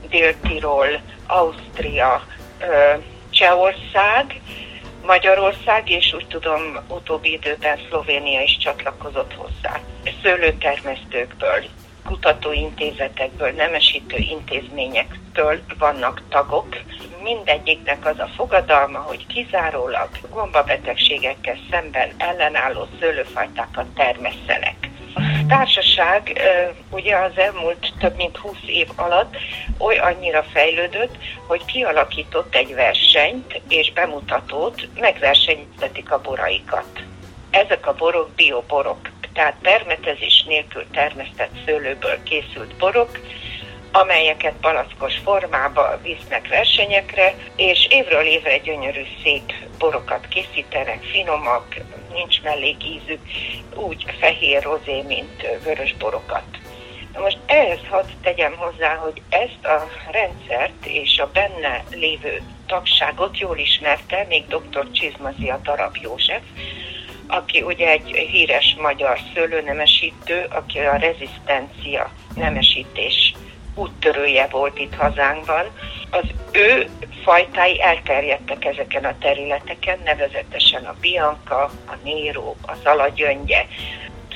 Dél-Tirol, 0.10 1.02
Ausztria, 1.28 2.26
Csehország, 3.30 4.42
Magyarország, 5.05 5.89
és 5.89 6.13
úgy 6.13 6.27
tudom, 6.27 6.77
utóbbi 6.88 7.31
időben 7.31 7.79
Szlovénia 7.88 8.41
is 8.41 8.58
csatlakozott 8.58 9.34
hozzá. 9.34 9.79
Szőlőtermesztőkből, 10.24 11.63
kutatóintézetekből, 12.05 13.51
nemesítő 13.51 14.17
intézményektől 14.17 15.60
vannak 15.79 16.22
tagok. 16.29 16.77
Mindegyiknek 17.24 18.05
az 18.05 18.20
a 18.20 18.29
fogadalma, 18.36 19.00
hogy 19.00 19.25
kizárólag 19.27 20.10
gombabetegségekkel 20.29 21.58
szemben 21.72 22.10
ellenálló 22.17 22.88
szőlőfajtákat 23.00 23.86
termesszenek. 23.96 24.90
Társaság 25.48 26.39
ugye 26.89 27.15
az 27.15 27.38
elmúlt 27.38 27.94
több 28.00 28.15
mint 28.15 28.38
20 28.38 28.56
év 28.65 28.88
alatt 28.96 29.36
oly 29.77 29.98
annyira 29.98 30.44
fejlődött, 30.44 31.18
hogy 31.48 31.65
kialakított 31.65 32.56
egy 32.56 32.74
versenyt 32.74 33.62
és 33.68 33.91
bemutatót, 33.94 34.88
megversenyeztetik 35.00 36.12
a 36.12 36.22
boraikat. 36.22 37.03
Ezek 37.50 37.88
a 37.88 37.94
borok 37.94 38.30
bioborok, 38.36 39.10
tehát 39.34 39.56
permetezés 39.62 40.44
nélkül 40.48 40.86
termesztett 40.91 41.51
szőlőből 41.65 42.24
készült 42.24 42.75
borok, 42.75 43.20
amelyeket 43.91 44.53
palackos 44.62 45.18
formába 45.24 46.00
visznek 46.03 46.48
versenyekre, 46.48 47.34
és 47.56 47.88
évről 47.89 48.25
évre 48.25 48.58
gyönyörű 48.58 49.03
szép 49.24 49.53
borokat 49.77 50.27
készítenek, 50.27 51.03
finomak, 51.03 51.75
nincs 52.13 52.41
mellékízük, 52.41 53.20
úgy 53.75 54.06
fehér 54.20 54.63
rozé, 54.63 55.01
mint 55.01 55.48
vörös 55.63 55.96
borokat. 55.98 56.44
Na 57.13 57.20
most 57.20 57.38
ehhez 57.46 57.80
hadd 57.89 58.06
tegyem 58.22 58.56
hozzá, 58.56 58.96
hogy 58.96 59.22
ezt 59.30 59.65
a 59.65 59.88
rendszert 60.12 60.86
és 60.86 61.20
a 61.20 61.30
benne 61.34 61.84
lévő 61.91 62.41
tagságot 62.65 63.39
jól 63.39 63.58
ismerte 63.58 64.25
még 64.30 64.48
dr. 64.48 64.91
Csizmazia 64.91 65.60
Darab 65.63 65.98
József, 66.01 66.41
aki 67.27 67.62
ugye 67.62 67.89
egy 67.89 68.27
híres 68.32 68.75
magyar 68.80 69.20
szőlőnemesítő, 69.34 70.48
aki 70.50 70.80
a 70.80 70.96
rezisztencia 70.96 72.12
nemesítés 72.36 73.34
úttörője 73.75 74.48
volt 74.48 74.80
itt 74.80 74.96
hazánkban. 74.96 75.66
Az 76.10 76.24
ő 76.51 76.90
fajtái 77.24 77.82
elterjedtek 77.82 78.66
ezeken 78.66 79.06
a 79.06 79.18
területeken, 79.20 80.00
nevezetesen 80.04 80.86
a 80.86 80.96
Bianca, 81.01 81.63
a 81.63 81.96
Néró, 82.04 82.56
a 82.62 82.74
Zalagyöngye. 82.84 83.66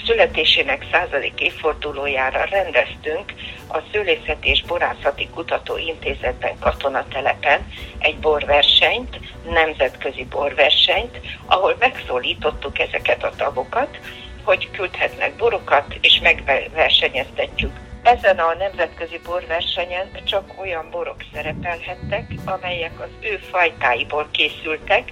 Születésének 0.06 0.86
századik 0.92 1.42
évfordulójára 1.42 2.44
rendeztünk 2.44 3.34
a 3.68 3.78
Szőlészeti 3.92 4.50
és 4.50 4.64
Borászati 4.64 5.30
Kutatóintézetben 5.34 6.60
katonatelepen 6.60 7.68
egy 8.00 8.18
borversenyt, 8.18 9.20
nemzetközi 9.50 10.26
borversenyt, 10.26 11.20
ahol 11.46 11.76
megszólítottuk 11.80 12.80
ezeket 12.80 13.24
a 13.24 13.34
tagokat, 13.38 14.00
hogy 14.44 14.70
küldhetnek 14.72 15.36
borokat, 15.36 15.98
és 16.02 16.20
megversenyeztetjük 16.20 17.85
ezen 18.06 18.40
a 18.40 18.54
nemzetközi 18.54 19.20
borversenyen 19.26 20.10
csak 20.24 20.54
olyan 20.62 20.90
borok 20.92 21.24
szerepelhettek, 21.34 22.32
amelyek 22.46 23.00
az 23.00 23.10
ő 23.20 23.40
fajtáiból 23.52 24.28
készültek, 24.32 25.12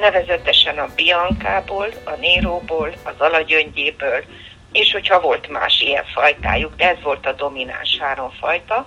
nevezetesen 0.00 0.78
a 0.78 0.88
Biancából, 0.96 1.88
a 2.04 2.10
Néróból, 2.20 2.92
az 3.02 3.14
Alagyöngyéből, 3.18 4.24
és 4.72 4.92
hogyha 4.92 5.20
volt 5.20 5.48
más 5.48 5.80
ilyen 5.80 6.04
fajtájuk, 6.04 6.76
de 6.76 6.88
ez 6.88 7.02
volt 7.02 7.26
a 7.26 7.32
domináns 7.32 7.98
három 8.00 8.30
fajta, 8.30 8.86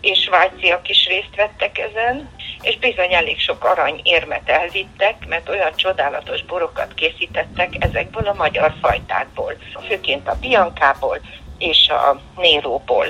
és 0.00 0.18
svájciak 0.18 0.88
is 0.88 1.06
részt 1.06 1.36
vettek 1.36 1.78
ezen, 1.78 2.30
és 2.60 2.78
bizony 2.78 3.14
elég 3.14 3.40
sok 3.40 3.64
arany 3.64 4.00
érmet 4.02 4.48
elvittek, 4.48 5.26
mert 5.26 5.48
olyan 5.48 5.72
csodálatos 5.76 6.44
borokat 6.44 6.94
készítettek 6.94 7.74
ezekből 7.78 8.26
a 8.26 8.34
magyar 8.34 8.74
fajtákból, 8.80 9.56
főként 9.88 10.28
a 10.28 10.38
Biancából, 10.40 11.20
és 11.58 11.88
a 11.88 12.20
Néróból. 12.36 13.06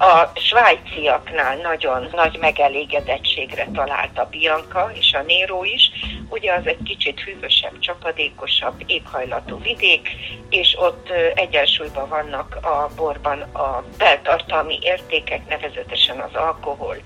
A 0.00 0.30
svájciaknál 0.34 1.56
nagyon 1.56 2.08
nagy 2.12 2.36
megelégedettségre 2.40 3.66
talált 3.74 4.18
a 4.18 4.28
Bianca 4.30 4.90
és 4.94 5.12
a 5.12 5.22
Néró 5.22 5.64
is. 5.64 5.90
Ugye 6.28 6.52
az 6.52 6.66
egy 6.66 6.82
kicsit 6.84 7.20
hűvösebb, 7.20 7.78
csapadékosabb 7.78 8.82
éghajlatú 8.86 9.58
vidék, 9.62 10.08
és 10.50 10.76
ott 10.80 11.08
egyensúlyban 11.34 12.08
vannak 12.08 12.58
a 12.62 12.90
borban 12.96 13.40
a 13.40 13.84
beltartalmi 13.98 14.78
értékek, 14.82 15.48
nevezetesen 15.48 16.20
az 16.20 16.34
alkohol, 16.34 16.96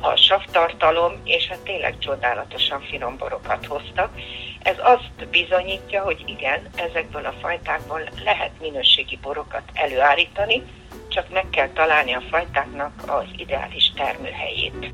a 0.00 0.16
savtartalom, 0.16 1.20
és 1.24 1.48
hát 1.48 1.58
tényleg 1.58 1.98
csodálatosan 1.98 2.80
finom 2.80 3.16
borokat 3.16 3.66
hoztak. 3.66 4.10
Ez 4.64 4.76
azt 4.78 5.28
bizonyítja, 5.30 6.02
hogy 6.02 6.22
igen, 6.26 6.60
ezekből 6.76 7.24
a 7.24 7.34
fajtákból 7.40 8.08
lehet 8.24 8.50
minőségi 8.60 9.18
borokat 9.22 9.62
előállítani, 9.74 10.62
csak 11.08 11.32
meg 11.32 11.44
kell 11.50 11.68
találni 11.68 12.14
a 12.14 12.22
fajtáknak 12.30 12.92
az 13.06 13.24
ideális 13.36 13.92
termőhelyét. 13.96 14.92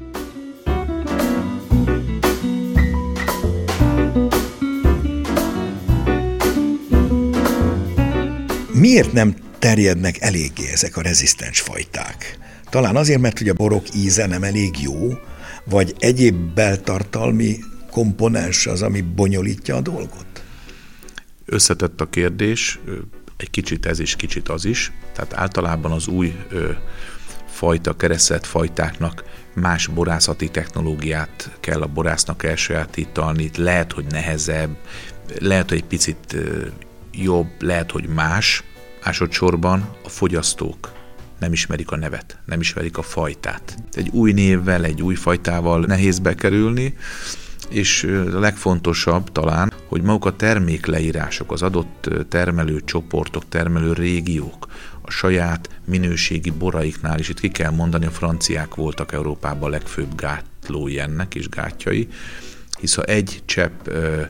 Miért 8.72 9.12
nem 9.12 9.34
terjednek 9.58 10.20
eléggé 10.20 10.70
ezek 10.72 10.96
a 10.96 11.02
rezisztens 11.02 11.60
fajták? 11.60 12.38
Talán 12.70 12.96
azért, 12.96 13.20
mert 13.20 13.40
ugye 13.40 13.50
a 13.50 13.54
borok 13.54 13.84
íze 13.94 14.26
nem 14.26 14.42
elég 14.42 14.80
jó, 14.80 14.94
vagy 15.64 15.94
egyéb 15.98 16.34
beltartalmi 16.34 17.56
komponens 17.90 18.66
az, 18.66 18.82
ami 18.82 19.00
bonyolítja 19.00 19.76
a 19.76 19.80
dolgot? 19.80 20.42
Összetett 21.44 22.00
a 22.00 22.08
kérdés, 22.08 22.78
egy 23.36 23.50
kicsit 23.50 23.86
ez 23.86 23.98
is, 23.98 24.16
kicsit 24.16 24.48
az 24.48 24.64
is. 24.64 24.92
Tehát 25.12 25.34
általában 25.34 25.92
az 25.92 26.06
új 26.06 26.34
ö, 26.50 26.70
fajta, 27.46 27.96
keresztelt 27.96 28.46
fajtáknak 28.46 29.24
más 29.54 29.86
borászati 29.86 30.48
technológiát 30.48 31.56
kell 31.60 31.82
a 31.82 31.86
borásznak 31.86 32.44
elsajátítani, 32.44 33.50
lehet, 33.56 33.92
hogy 33.92 34.04
nehezebb, 34.10 34.76
lehet, 35.38 35.68
hogy 35.68 35.78
egy 35.78 35.84
picit 35.84 36.36
jobb, 37.12 37.48
lehet, 37.58 37.90
hogy 37.90 38.08
más. 38.08 38.64
Másodszorban 39.04 39.96
a 40.04 40.08
fogyasztók 40.08 40.92
nem 41.38 41.52
ismerik 41.52 41.90
a 41.90 41.96
nevet, 41.96 42.38
nem 42.44 42.60
ismerik 42.60 42.98
a 42.98 43.02
fajtát. 43.02 43.76
Egy 43.92 44.08
új 44.08 44.32
névvel, 44.32 44.84
egy 44.84 45.02
új 45.02 45.14
fajtával 45.14 45.80
nehéz 45.80 46.18
bekerülni, 46.18 46.96
és 47.70 48.02
a 48.34 48.38
legfontosabb 48.38 49.32
talán, 49.32 49.72
hogy 49.86 50.02
maguk 50.02 50.24
a 50.24 50.36
termékleírások, 50.36 51.52
az 51.52 51.62
adott 51.62 52.10
termelő 52.28 52.80
csoportok, 52.84 53.48
termelő 53.48 53.92
régiók, 53.92 54.66
a 55.00 55.10
saját 55.10 55.68
minőségi 55.84 56.50
boraiknál 56.50 57.18
is, 57.18 57.28
itt 57.28 57.40
ki 57.40 57.48
kell 57.48 57.70
mondani, 57.70 58.06
a 58.06 58.10
franciák 58.10 58.74
voltak 58.74 59.12
Európában 59.12 59.68
a 59.68 59.70
legfőbb 59.70 60.14
gátlói 60.14 60.98
ennek 60.98 61.34
és 61.34 61.48
gátjai, 61.48 62.08
hisz 62.80 62.94
ha 62.94 63.02
egy 63.02 63.42
csepp 63.44 63.86
ö, 63.86 64.22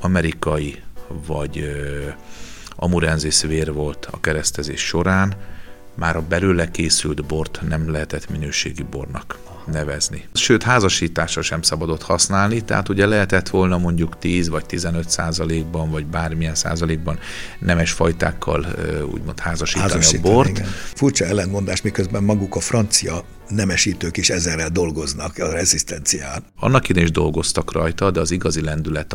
amerikai 0.00 0.82
vagy 1.26 1.58
ö, 1.58 2.08
amurenzis 2.76 3.42
vér 3.42 3.72
volt 3.72 4.08
a 4.10 4.20
keresztezés 4.20 4.80
során, 4.80 5.34
már 5.94 6.16
a 6.16 6.22
belőle 6.28 6.70
készült 6.70 7.26
bort 7.26 7.60
nem 7.68 7.90
lehetett 7.90 8.30
minőségi 8.30 8.82
bornak 8.82 9.47
nevezni. 9.70 10.24
Sőt, 10.32 10.62
házasításra 10.62 11.42
sem 11.42 11.62
szabadott 11.62 12.02
használni, 12.02 12.60
tehát 12.60 12.88
ugye 12.88 13.06
lehetett 13.06 13.48
volna 13.48 13.78
mondjuk 13.78 14.18
10 14.18 14.48
vagy 14.48 14.66
15 14.66 15.10
százalékban, 15.10 15.90
vagy 15.90 16.06
bármilyen 16.06 16.54
százalékban 16.54 17.18
nemes 17.58 17.92
fajtákkal 17.92 18.66
úgymond 19.12 19.40
házasítani, 19.40 19.90
házasítani 19.90 20.28
a 20.28 20.32
bort. 20.32 20.48
Igen. 20.48 20.66
Furcsa 20.94 21.24
ellentmondás, 21.24 21.82
miközben 21.82 22.22
maguk 22.22 22.56
a 22.56 22.60
francia 22.60 23.24
nemesítők 23.48 24.16
is 24.16 24.30
ezerrel 24.30 24.68
dolgoznak 24.68 25.38
a 25.38 25.50
rezisztencián. 25.50 26.44
Annak 26.56 26.88
idén 26.88 27.02
is 27.02 27.10
dolgoztak 27.10 27.72
rajta, 27.72 28.10
de 28.10 28.20
az 28.20 28.30
igazi 28.30 28.60
lendület 28.60 29.12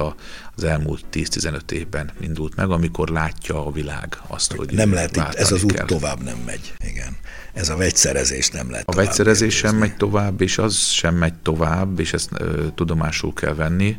az 0.56 0.64
elmúlt 0.64 1.06
10-15 1.14 1.72
évben 1.72 2.12
indult 2.22 2.56
meg, 2.56 2.70
amikor 2.70 3.10
látja 3.10 3.66
a 3.66 3.72
világ 3.72 4.18
azt, 4.28 4.54
hogy 4.54 4.72
nem 4.72 4.94
lehet 4.94 5.16
itt, 5.16 5.34
ez 5.34 5.52
az 5.52 5.64
út 5.64 5.72
kell. 5.72 5.86
tovább 5.86 6.24
nem 6.24 6.38
megy. 6.46 6.74
Igen. 6.88 7.18
Ez 7.54 7.70
a 7.70 7.76
vegyszerezés 7.76 8.50
nem 8.50 8.72
lehet 8.72 8.88
A 8.88 8.96
vegyszerezés 8.96 9.56
sem 9.56 9.76
megy 9.76 9.96
tovább, 9.96 10.42
és 10.42 10.58
az 10.58 10.78
sem 10.78 11.16
megy 11.16 11.34
tovább, 11.34 12.00
és 12.00 12.14
ezt 12.14 12.30
ö, 12.34 12.68
tudomásul 12.76 13.34
kell 13.34 13.54
venni, 13.54 13.98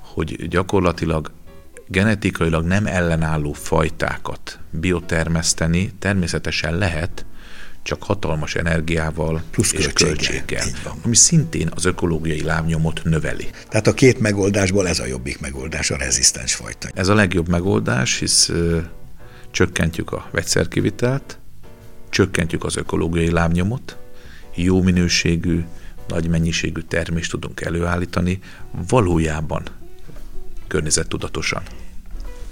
hogy 0.00 0.48
gyakorlatilag 0.48 1.30
genetikailag 1.86 2.64
nem 2.64 2.86
ellenálló 2.86 3.52
fajtákat 3.52 4.58
biotermeszteni 4.70 5.92
természetesen 5.98 6.78
lehet, 6.78 7.26
csak 7.84 8.02
hatalmas 8.02 8.54
energiával 8.54 9.42
Plusz 9.50 9.72
és 9.72 9.88
költséggel, 9.92 10.64
ami 11.04 11.14
szintén 11.14 11.70
az 11.74 11.84
ökológiai 11.84 12.42
lábnyomot 12.42 13.00
növeli. 13.04 13.50
Tehát 13.68 13.86
a 13.86 13.94
két 13.94 14.20
megoldásból 14.20 14.88
ez 14.88 14.98
a 14.98 15.06
jobbik 15.06 15.40
megoldás, 15.40 15.90
a 15.90 15.96
rezisztens 15.96 16.54
fajta. 16.54 16.88
Ez 16.94 17.08
a 17.08 17.14
legjobb 17.14 17.48
megoldás, 17.48 18.18
hisz 18.18 18.48
ö, 18.48 18.78
csökkentjük 19.50 20.12
a 20.12 20.28
vegyszerkivitelt, 20.30 21.38
csökkentjük 22.10 22.64
az 22.64 22.76
ökológiai 22.76 23.30
lábnyomot, 23.30 23.96
jó 24.54 24.82
minőségű, 24.82 25.64
nagy 26.08 26.28
mennyiségű 26.28 26.80
termést 26.80 27.30
tudunk 27.30 27.60
előállítani, 27.60 28.38
valójában 28.88 29.62
környezettudatosan. 30.66 31.62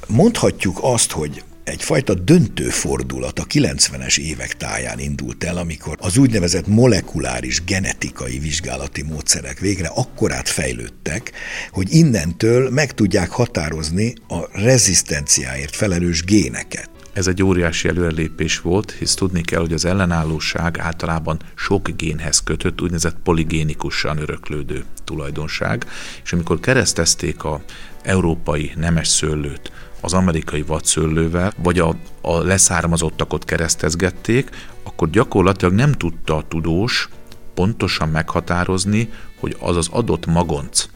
Mondhatjuk 0.07 0.79
azt, 0.83 1.11
hogy 1.11 1.43
egyfajta 1.65 2.15
döntő 2.15 2.69
fordulat 2.69 3.39
a 3.39 3.45
90-es 3.45 4.19
évek 4.19 4.57
táján 4.57 4.99
indult 4.99 5.45
el, 5.45 5.57
amikor 5.57 5.97
az 6.01 6.17
úgynevezett 6.17 6.67
molekuláris 6.67 7.65
genetikai 7.65 8.39
vizsgálati 8.39 9.03
módszerek 9.03 9.59
végre 9.59 9.89
akkorát 9.89 10.49
fejlődtek, 10.49 11.33
hogy 11.71 11.95
innentől 11.95 12.71
meg 12.71 12.93
tudják 12.95 13.31
határozni 13.31 14.15
a 14.29 14.61
rezisztenciáért 14.61 15.77
felelős 15.77 16.25
géneket. 16.25 16.91
Ez 17.13 17.27
egy 17.27 17.43
óriási 17.43 17.89
előrelépés 17.89 18.61
volt, 18.61 18.91
hisz 18.91 19.15
tudni 19.15 19.41
kell, 19.41 19.61
hogy 19.61 19.73
az 19.73 19.85
ellenállóság 19.85 20.79
általában 20.79 21.41
sok 21.55 21.89
génhez 21.97 22.39
kötött, 22.39 22.81
úgynevezett 22.81 23.17
poligénikusan 23.23 24.19
öröklődő 24.19 24.85
tulajdonság, 25.05 25.87
és 26.25 26.33
amikor 26.33 26.61
keresztezték 26.61 27.45
a 27.45 27.63
európai 28.03 28.73
nemes 28.77 29.09
szőlőt 29.09 29.73
az 30.03 30.13
amerikai 30.13 30.63
vadszőlővel, 30.63 31.53
vagy 31.63 31.79
a, 31.79 31.97
a 32.21 32.39
leszármazottakat 32.39 33.45
keresztezgették, 33.45 34.51
akkor 34.83 35.11
gyakorlatilag 35.11 35.75
nem 35.75 35.93
tudta 35.93 36.37
a 36.37 36.45
tudós 36.49 37.09
pontosan 37.55 38.09
meghatározni, 38.09 39.09
hogy 39.41 39.57
az 39.61 39.77
az 39.77 39.89
adott 39.91 40.27
magonc 40.27 40.89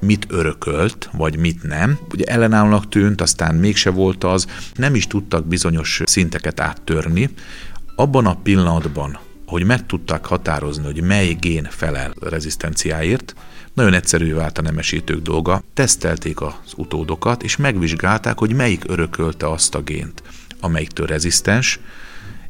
mit 0.00 0.26
örökölt, 0.28 1.10
vagy 1.12 1.38
mit 1.38 1.62
nem. 1.62 1.98
Ugye 2.12 2.24
ellenállónak 2.24 2.88
tűnt, 2.88 3.20
aztán 3.20 3.54
mégse 3.54 3.90
volt 3.90 4.24
az, 4.24 4.46
nem 4.74 4.94
is 4.94 5.06
tudtak 5.06 5.46
bizonyos 5.46 6.02
szinteket 6.04 6.60
áttörni. 6.60 7.30
Abban 7.96 8.26
a 8.26 8.36
pillanatban, 8.42 9.18
hogy 9.46 9.64
meg 9.64 9.86
tudták 9.86 10.26
határozni, 10.26 10.84
hogy 10.84 11.02
mely 11.02 11.32
gén 11.32 11.68
felel 11.70 12.14
rezisztenciáért, 12.20 13.34
nagyon 13.76 13.94
egyszerű 13.94 14.34
vált 14.34 14.58
a 14.58 14.62
nemesítők 14.62 15.22
dolga. 15.22 15.62
Tesztelték 15.74 16.40
az 16.40 16.72
utódokat, 16.76 17.42
és 17.42 17.56
megvizsgálták, 17.56 18.38
hogy 18.38 18.54
melyik 18.54 18.82
örökölte 18.86 19.50
azt 19.50 19.74
a 19.74 19.82
gént, 19.82 20.22
amelyiktől 20.60 21.06
rezisztens, 21.06 21.80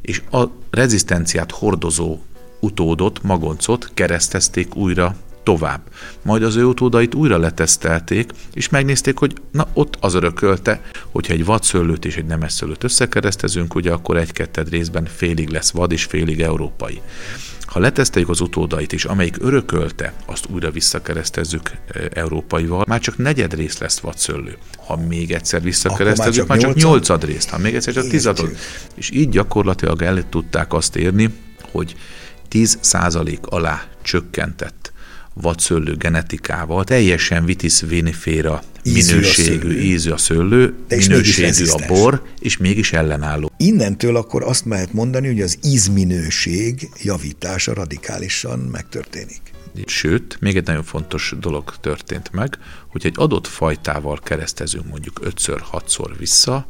és 0.01 0.21
a 0.31 0.43
rezisztenciát 0.69 1.51
hordozó 1.51 2.19
utódot, 2.59 3.23
magoncot 3.23 3.91
keresztezték 3.93 4.75
újra 4.75 5.15
tovább. 5.43 5.81
Majd 6.21 6.43
az 6.43 6.55
ő 6.55 6.65
utódait 6.65 7.15
újra 7.15 7.37
letesztelték, 7.37 8.31
és 8.53 8.69
megnézték, 8.69 9.17
hogy 9.17 9.33
na 9.51 9.67
ott 9.73 9.97
az 9.99 10.13
örökölte, 10.13 10.81
hogyha 11.11 11.33
egy 11.33 11.45
vadszőlőt 11.45 12.05
és 12.05 12.15
egy 12.15 12.25
nemes 12.25 12.53
szőlőt 12.53 12.83
összekeresztezünk, 12.83 13.75
ugye 13.75 13.91
akkor 13.91 14.17
egy-ketted 14.17 14.69
részben 14.69 15.05
félig 15.05 15.49
lesz 15.49 15.71
vad 15.71 15.91
és 15.91 16.03
félig 16.03 16.41
európai. 16.41 17.01
Ha 17.67 17.79
leteszteljük 17.79 18.29
az 18.29 18.41
utódait 18.41 18.91
is, 18.91 19.05
amelyik 19.05 19.35
örökölte, 19.39 20.13
azt 20.25 20.47
újra 20.49 20.71
visszakeresztezzük 20.71 21.71
e, 21.71 22.09
európaival, 22.13 22.85
már 22.87 22.99
csak 22.99 23.17
negyed 23.17 23.53
rész 23.53 23.77
lesz 23.77 23.99
vadszőlő. 23.99 24.57
Ha 24.77 24.95
még 24.95 25.31
egyszer 25.31 25.61
visszakeresztezzük, 25.61 26.47
már 26.47 26.57
csak, 26.57 26.67
már 26.67 26.75
csak 26.75 26.89
nyolcad 26.89 27.23
részt, 27.23 27.49
ha 27.49 27.57
még 27.57 27.75
egyszer 27.75 27.93
csak 27.93 28.07
tizadod. 28.07 28.57
És 28.95 29.09
így 29.09 29.29
gyakorlatilag 29.29 30.01
el 30.01 30.29
tudták 30.29 30.73
azt 30.73 30.95
érni, 30.95 31.33
hogy 31.71 31.95
10% 32.51 33.41
alá 33.41 33.83
csökkentett 34.01 34.91
vadszőlő 35.41 35.95
genetikával, 35.95 36.83
teljesen 36.83 37.45
vitis 37.45 37.81
viniféra 37.81 38.63
minőségű, 38.83 39.79
ízű 39.79 40.09
a 40.09 40.17
szőlő, 40.17 40.73
minőségű 40.89 41.65
a 41.65 41.87
bor, 41.87 42.23
és 42.39 42.57
mégis 42.57 42.93
ellenálló. 42.93 43.51
Innentől 43.57 44.15
akkor 44.15 44.43
azt 44.43 44.65
lehet 44.65 44.93
mondani, 44.93 45.27
hogy 45.27 45.41
az 45.41 45.57
ízminőség 45.63 46.89
javítása 47.03 47.73
radikálisan 47.73 48.59
megtörténik. 48.59 49.41
Sőt, 49.85 50.37
még 50.39 50.57
egy 50.57 50.65
nagyon 50.65 50.83
fontos 50.83 51.33
dolog 51.39 51.75
történt 51.81 52.31
meg, 52.31 52.57
hogy 52.87 53.05
egy 53.05 53.15
adott 53.17 53.47
fajtával 53.47 54.19
keresztezünk 54.23 54.89
mondjuk 54.89 55.21
5-6-szor 55.23 56.09
vissza, 56.17 56.67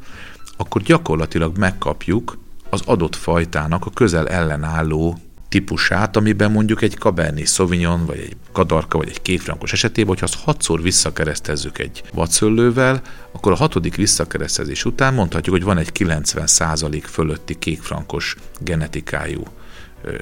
akkor 0.57 0.81
gyakorlatilag 0.81 1.57
megkapjuk 1.57 2.37
az 2.69 2.81
adott 2.85 3.15
fajtának 3.15 3.85
a 3.85 3.89
közel 3.89 4.27
ellenálló 4.27 5.19
típusát, 5.49 6.15
amiben 6.15 6.51
mondjuk 6.51 6.81
egy 6.81 6.93
Cabernet 6.93 7.47
Sauvignon, 7.47 8.05
vagy 8.05 8.19
egy 8.19 8.35
Kadarka, 8.51 8.97
vagy 8.97 9.09
egy 9.09 9.21
kétfrankos 9.21 9.73
esetében, 9.73 10.09
hogyha 10.09 10.25
azt 10.25 10.43
hatszor 10.43 10.81
visszakeresztezzük 10.81 11.79
egy 11.79 12.03
vadszőlővel, 12.13 13.01
akkor 13.31 13.51
a 13.51 13.55
hatodik 13.55 13.95
visszakeresztezés 13.95 14.85
után 14.85 15.13
mondhatjuk, 15.13 15.55
hogy 15.55 15.63
van 15.63 15.77
egy 15.77 15.91
90% 15.93 17.03
fölötti 17.05 17.55
kékfrankos 17.55 18.35
genetikájú 18.59 19.43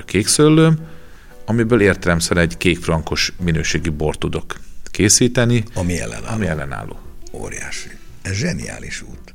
kékszőlőm, 0.05 0.79
amiből 1.45 1.81
értelemszerűen 1.81 2.45
egy 2.45 2.57
kékfrankos 2.57 3.33
minőségi 3.43 3.89
bort 3.89 4.19
tudok 4.19 4.59
készíteni. 4.91 5.63
Ami 5.73 5.99
ellenálló. 5.99 6.33
Ami 6.33 6.47
ellenálló. 6.47 6.99
Óriási. 7.31 7.89
Ez 8.21 8.33
zseniális 8.33 9.01
út 9.01 9.34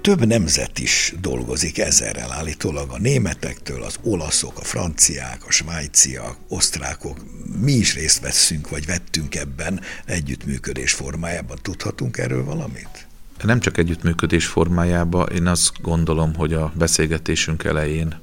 több 0.00 0.26
nemzet 0.26 0.78
is 0.78 1.14
dolgozik 1.20 1.78
ezerrel 1.78 2.32
állítólag, 2.32 2.90
a 2.90 2.98
németektől, 2.98 3.82
az 3.82 3.98
olaszok, 4.02 4.58
a 4.58 4.64
franciák, 4.64 5.44
a 5.46 5.50
svájciak, 5.50 6.36
osztrákok, 6.48 7.16
mi 7.60 7.72
is 7.72 7.94
részt 7.94 8.20
veszünk, 8.20 8.68
vagy 8.68 8.86
vettünk 8.86 9.34
ebben 9.34 9.80
együttműködés 10.04 10.92
formájában. 10.92 11.58
Tudhatunk 11.62 12.18
erről 12.18 12.44
valamit? 12.44 13.06
Nem 13.42 13.60
csak 13.60 13.78
együttműködés 13.78 14.46
formájában, 14.46 15.28
én 15.28 15.46
azt 15.46 15.72
gondolom, 15.82 16.34
hogy 16.34 16.52
a 16.52 16.72
beszélgetésünk 16.74 17.64
elején 17.64 18.20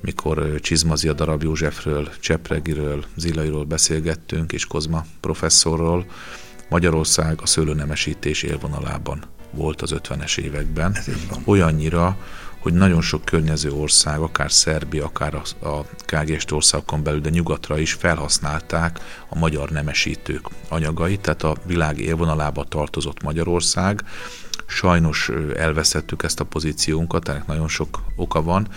mikor 0.00 0.60
Csizmazia 0.60 1.12
darab 1.12 1.42
Józsefről, 1.42 2.08
Csepregiről, 2.20 3.04
Zilairól 3.16 3.64
beszélgettünk, 3.64 4.52
és 4.52 4.66
Kozma 4.66 5.04
professzorról, 5.20 6.06
Magyarország 6.68 7.40
a 7.42 7.46
szőlőnemesítés 7.46 8.42
élvonalában 8.42 9.33
volt 9.54 9.82
az 9.82 9.94
50-es 9.94 10.38
években. 10.38 10.96
Olyannyira, 11.44 12.16
hogy 12.64 12.72
nagyon 12.72 13.00
sok 13.00 13.24
környező 13.24 13.72
ország, 13.72 14.20
akár 14.20 14.52
Szerbia, 14.52 15.04
akár 15.04 15.34
a, 15.34 15.66
a 15.68 15.84
KGS 16.06 16.44
országokon 16.50 17.02
belül, 17.02 17.20
de 17.20 17.30
nyugatra 17.30 17.78
is 17.78 17.92
felhasználták 17.92 19.00
a 19.28 19.38
magyar 19.38 19.70
nemesítők 19.70 20.48
anyagait, 20.68 21.20
tehát 21.20 21.42
a 21.42 21.56
világ 21.66 21.98
élvonalába 21.98 22.64
tartozott 22.64 23.22
Magyarország. 23.22 24.04
Sajnos 24.66 25.30
elveszettük 25.56 26.22
ezt 26.22 26.40
a 26.40 26.44
pozíciónkat, 26.44 27.28
ennek 27.28 27.46
nagyon 27.46 27.68
sok 27.68 28.02
oka 28.16 28.42
van. 28.42 28.68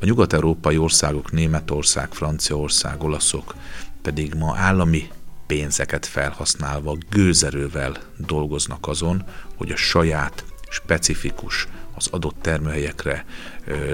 A 0.00 0.04
nyugat-európai 0.04 0.76
országok, 0.76 1.32
Németország, 1.32 2.12
Franciaország, 2.12 3.02
olaszok 3.02 3.54
pedig 4.02 4.34
ma 4.34 4.56
állami 4.56 5.08
pénzeket 5.46 6.06
felhasználva 6.06 6.96
gőzerővel 7.10 7.96
dolgoznak 8.16 8.88
azon, 8.88 9.24
hogy 9.56 9.70
a 9.70 9.76
saját 9.76 10.44
specifikus, 10.68 11.68
az 11.94 12.06
adott 12.10 12.36
termőhelyekre 12.40 13.24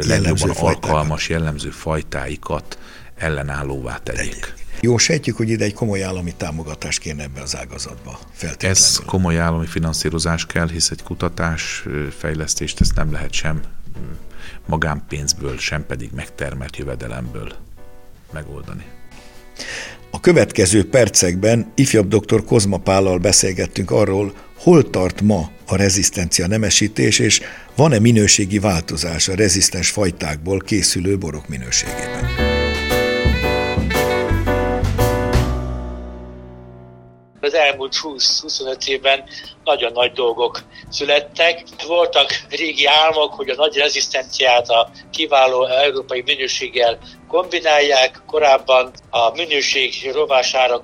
legjobban 0.07 0.51
alkalmas 0.51 1.29
jellemző 1.29 1.71
fajtáikat 1.71 2.79
ellenállóvá 3.17 3.97
tegyék. 3.97 4.55
Jó, 4.81 4.99
sejtjük, 4.99 5.37
hogy 5.37 5.49
ide 5.49 5.65
egy 5.65 5.75
komoly 5.75 6.03
állami 6.03 6.35
támogatás 6.37 6.99
kéne 6.99 7.23
ebbe 7.23 7.41
az 7.41 7.57
ágazatba. 7.57 8.19
Ez 8.59 9.01
komoly 9.07 9.39
állami 9.39 9.67
finanszírozás 9.67 10.47
kell, 10.47 10.69
hisz 10.69 10.91
egy 10.91 11.03
kutatás, 11.03 11.85
fejlesztést 12.19 12.81
ezt 12.81 12.95
nem 12.95 13.13
lehet 13.13 13.33
sem 13.33 13.63
magánpénzből, 14.67 15.59
sem 15.59 15.87
pedig 15.87 16.11
megtermelt 16.15 16.77
jövedelemből 16.77 17.53
megoldani. 18.33 18.85
A 20.11 20.21
következő 20.21 20.89
percekben 20.89 21.73
ifjabb 21.75 22.15
dr. 22.15 22.45
Kozma 22.45 22.79
Pállal 22.79 23.19
beszélgettünk 23.19 23.91
arról, 23.91 24.35
hol 24.57 24.91
tart 24.91 25.21
ma 25.21 25.51
a 25.67 25.77
rezisztencia 25.77 26.47
nemesítés, 26.47 27.19
és 27.19 27.41
van-e 27.77 27.99
minőségi 27.99 28.59
változás 28.59 29.29
a 29.29 29.35
rezisztens 29.35 29.91
fajtákból 29.91 30.59
készülő 30.59 31.19
borok 31.19 31.49
minőségében. 31.49 32.50
Az 37.41 37.55
elmúlt 37.55 37.95
20-25 38.03 38.87
évben 38.87 39.25
nagyon 39.65 39.93
nagy 39.93 40.13
dolgok 40.13 40.61
születtek. 40.89 41.63
Voltak 41.87 42.31
régi 42.49 42.87
álmok, 42.87 43.35
hogy 43.35 43.49
a 43.49 43.55
nagy 43.55 43.77
rezisztenciát 43.77 44.69
a 44.69 44.91
kiváló 45.11 45.65
európai 45.65 46.23
minőséggel 46.27 46.99
kombinálják. 47.29 48.23
Korábban 48.27 48.91
a 49.11 49.31
minőség 49.31 50.11
rovására 50.13 50.81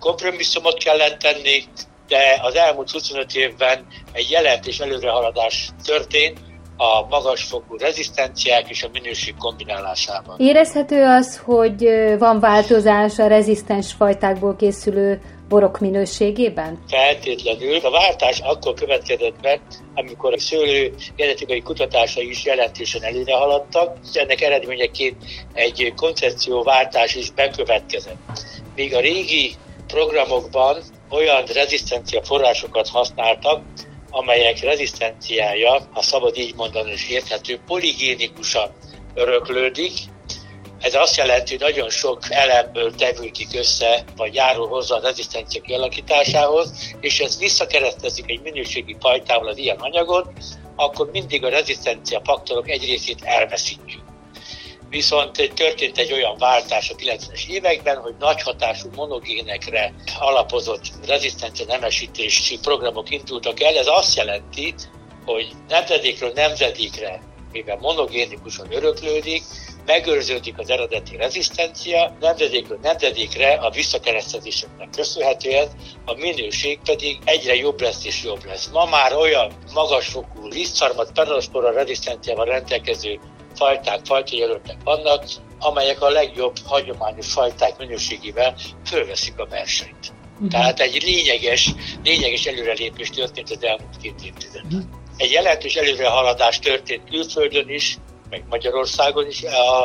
kompromisszumot 0.00 0.82
kellett 0.82 1.18
tenni, 1.18 1.64
de 2.08 2.40
az 2.42 2.54
elmúlt 2.54 2.90
25 2.90 3.34
évben 3.34 3.86
egy 4.12 4.30
jelentős 4.30 4.78
előrehaladás 4.78 5.68
történt 5.84 6.38
a 6.76 7.06
magasfokú 7.08 7.76
rezisztenciák 7.76 8.68
és 8.68 8.82
a 8.82 8.88
minőség 8.92 9.34
kombinálásában. 9.38 10.36
Érezhető 10.38 11.04
az, 11.04 11.40
hogy 11.44 11.88
van 12.18 12.40
változás 12.40 13.18
a 13.18 13.26
rezisztens 13.26 13.92
fajtákból 13.92 14.56
készülő 14.56 15.20
borok 15.54 15.78
minőségében? 15.78 16.78
Feltétlenül. 16.88 17.76
A 17.76 17.90
váltás 17.90 18.40
akkor 18.40 18.74
következett 18.74 19.40
be, 19.40 19.60
amikor 19.94 20.32
a 20.32 20.38
szőlő 20.38 20.94
genetikai 21.16 21.60
kutatásai 21.62 22.28
is 22.28 22.44
jelentősen 22.44 23.02
előre 23.02 23.34
haladtak. 23.34 23.98
Ennek 24.12 24.40
eredményeként 24.40 25.16
egy 25.52 25.92
koncepcióváltás 25.96 27.14
is 27.14 27.30
bekövetkezett. 27.30 28.16
Míg 28.74 28.94
a 28.94 29.00
régi 29.00 29.54
programokban 29.86 30.82
olyan 31.10 31.44
rezisztencia 31.44 32.22
forrásokat 32.22 32.88
használtak, 32.88 33.62
amelyek 34.10 34.60
rezisztenciája, 34.60 35.88
ha 35.92 36.02
szabad 36.02 36.36
így 36.36 36.54
mondani 36.54 36.90
és 36.90 37.08
érthető, 37.08 37.60
poligénikusan 37.66 38.70
öröklődik, 39.14 39.92
ez 40.84 40.94
azt 40.94 41.16
jelenti, 41.16 41.56
hogy 41.56 41.72
nagyon 41.72 41.90
sok 41.90 42.18
elemből 42.28 42.94
tevődik 42.94 43.48
össze, 43.54 44.04
vagy 44.16 44.34
járul 44.34 44.68
hozzá 44.68 44.96
a 44.96 45.00
rezisztencia 45.00 45.60
kialakításához, 45.60 46.94
és 47.00 47.20
ez 47.20 47.38
visszakeresztezik 47.38 48.30
egy 48.30 48.40
minőségi 48.40 48.96
fajtával 49.00 49.48
az 49.48 49.56
ilyen 49.56 49.76
anyagot, 49.76 50.26
akkor 50.76 51.10
mindig 51.10 51.44
a 51.44 51.48
rezisztencia 51.48 52.20
faktorok 52.24 52.70
egy 52.70 52.84
részét 52.84 53.22
elveszítjük. 53.22 54.02
Viszont 54.88 55.52
történt 55.54 55.98
egy 55.98 56.12
olyan 56.12 56.36
váltás 56.38 56.90
a 56.90 56.94
90-es 56.94 57.48
években, 57.48 57.96
hogy 57.96 58.14
nagy 58.18 58.42
hatású 58.42 58.88
monogénekre 58.94 59.94
alapozott 60.18 60.84
rezisztencia 61.06 61.66
nemesítési 61.66 62.58
programok 62.58 63.10
indultak 63.10 63.60
el. 63.60 63.76
Ez 63.76 63.86
azt 63.86 64.16
jelenti, 64.16 64.74
hogy 65.24 65.48
nemzedékről 65.68 66.32
nemzedékre, 66.34 67.22
mivel 67.52 67.78
monogénikusan 67.80 68.72
öröklődik, 68.72 69.42
megőrződik 69.86 70.58
az 70.58 70.70
eredeti 70.70 71.16
rezisztencia, 71.16 72.16
nemzedékről 72.20 72.78
nemzedékre 72.82 73.52
a 73.52 73.70
visszakeresztezéseknek 73.70 74.88
köszönhetően 74.90 75.68
a 76.04 76.14
minőség 76.14 76.78
pedig 76.84 77.18
egyre 77.24 77.54
jobb 77.54 77.80
lesz 77.80 78.04
és 78.04 78.22
jobb 78.22 78.44
lesz. 78.44 78.68
Ma 78.72 78.84
már 78.84 79.14
olyan 79.14 79.52
magasfokú 79.74 80.46
lisztszarmat 80.46 81.12
peronospora 81.12 81.72
rezisztenciával 81.72 82.44
rendelkező 82.44 83.20
fajták, 83.54 84.00
fajtajelöltek 84.04 84.76
vannak, 84.84 85.24
amelyek 85.58 86.02
a 86.02 86.08
legjobb 86.08 86.56
hagyományos 86.64 87.32
fajták 87.32 87.78
minőségével 87.78 88.54
fölveszik 88.86 89.38
a 89.38 89.46
versenyt. 89.46 90.12
Uh-huh. 90.34 90.48
Tehát 90.48 90.80
egy 90.80 91.02
lényeges, 91.02 91.70
lényeges 92.02 92.46
előrelépés 92.46 93.10
történt 93.10 93.50
az 93.50 93.64
elmúlt 93.64 93.96
két 94.02 94.14
évtizedben. 94.24 94.72
Uh-huh. 94.72 95.00
Egy 95.16 95.30
jelentős 95.30 95.74
előrehaladás 95.74 96.58
történt 96.58 97.08
külföldön 97.10 97.68
is, 97.68 97.96
meg 98.28 98.44
Magyarországon 98.48 99.26
is 99.26 99.42
a, 99.42 99.82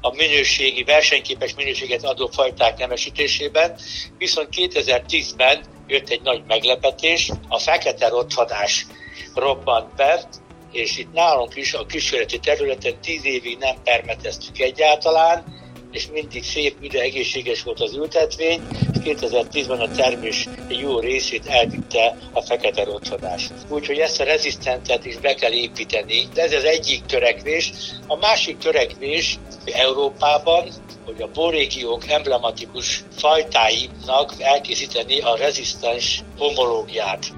a 0.00 0.14
minőségi, 0.14 0.82
versenyképes 0.82 1.54
minőséget 1.54 2.04
adó 2.04 2.26
fajták 2.26 2.78
nemesítésében, 2.78 3.76
viszont 4.16 4.48
2010-ben 4.56 5.66
jött 5.86 6.08
egy 6.08 6.22
nagy 6.22 6.44
meglepetés, 6.46 7.32
a 7.48 7.58
fekete 7.58 8.08
rothadás 8.08 8.86
robbant 9.34 9.94
be, 9.94 10.28
és 10.70 10.96
itt 10.96 11.12
nálunk 11.12 11.54
is 11.54 11.74
a 11.74 11.86
kísérleti 11.86 12.38
területen 12.38 13.00
10 13.00 13.24
évig 13.24 13.58
nem 13.58 13.76
permeteztük 13.82 14.58
egyáltalán, 14.58 15.46
és 15.92 16.08
mindig 16.12 16.44
szép, 16.44 16.76
üde, 16.82 17.00
egészséges 17.00 17.62
volt 17.62 17.80
az 17.80 17.94
ültetvény, 17.94 18.60
és 18.92 18.98
2010-ben 19.04 19.80
a 19.80 19.90
termés 19.90 20.48
jó 20.68 20.98
részét 20.98 21.46
elvitte 21.46 22.16
a 22.32 22.40
fekete 22.40 22.84
rothadás. 22.84 23.48
Úgyhogy 23.68 23.98
ezt 23.98 24.20
a 24.20 24.24
rezisztentet 24.24 25.04
is 25.04 25.16
be 25.16 25.34
kell 25.34 25.52
építeni, 25.52 26.28
de 26.34 26.42
ez 26.42 26.52
az 26.52 26.64
egyik 26.64 27.04
törekvés. 27.04 27.72
A 28.06 28.16
másik 28.16 28.58
törekvés 28.58 29.38
Európában, 29.64 30.68
hogy 31.04 31.22
a 31.22 31.30
borrégiók 31.34 32.08
emblematikus 32.08 33.04
fajtáinak 33.16 34.34
elkészíteni 34.38 35.20
a 35.20 35.36
rezisztens 35.36 36.22
homológiát. 36.38 37.32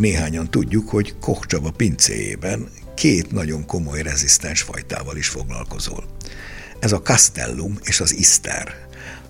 Néhányan 0.00 0.50
tudjuk, 0.50 0.88
hogy 0.88 1.14
Koch 1.20 1.46
Csaba 1.46 1.70
pincéjében 1.70 2.68
két 2.94 3.32
nagyon 3.32 3.66
komoly 3.66 4.02
rezisztens 4.02 4.62
fajtával 4.62 5.16
is 5.16 5.28
foglalkozol. 5.28 6.04
Ez 6.78 6.92
a 6.92 7.02
Castellum 7.02 7.78
és 7.82 8.00
az 8.00 8.14
Ister. 8.14 8.88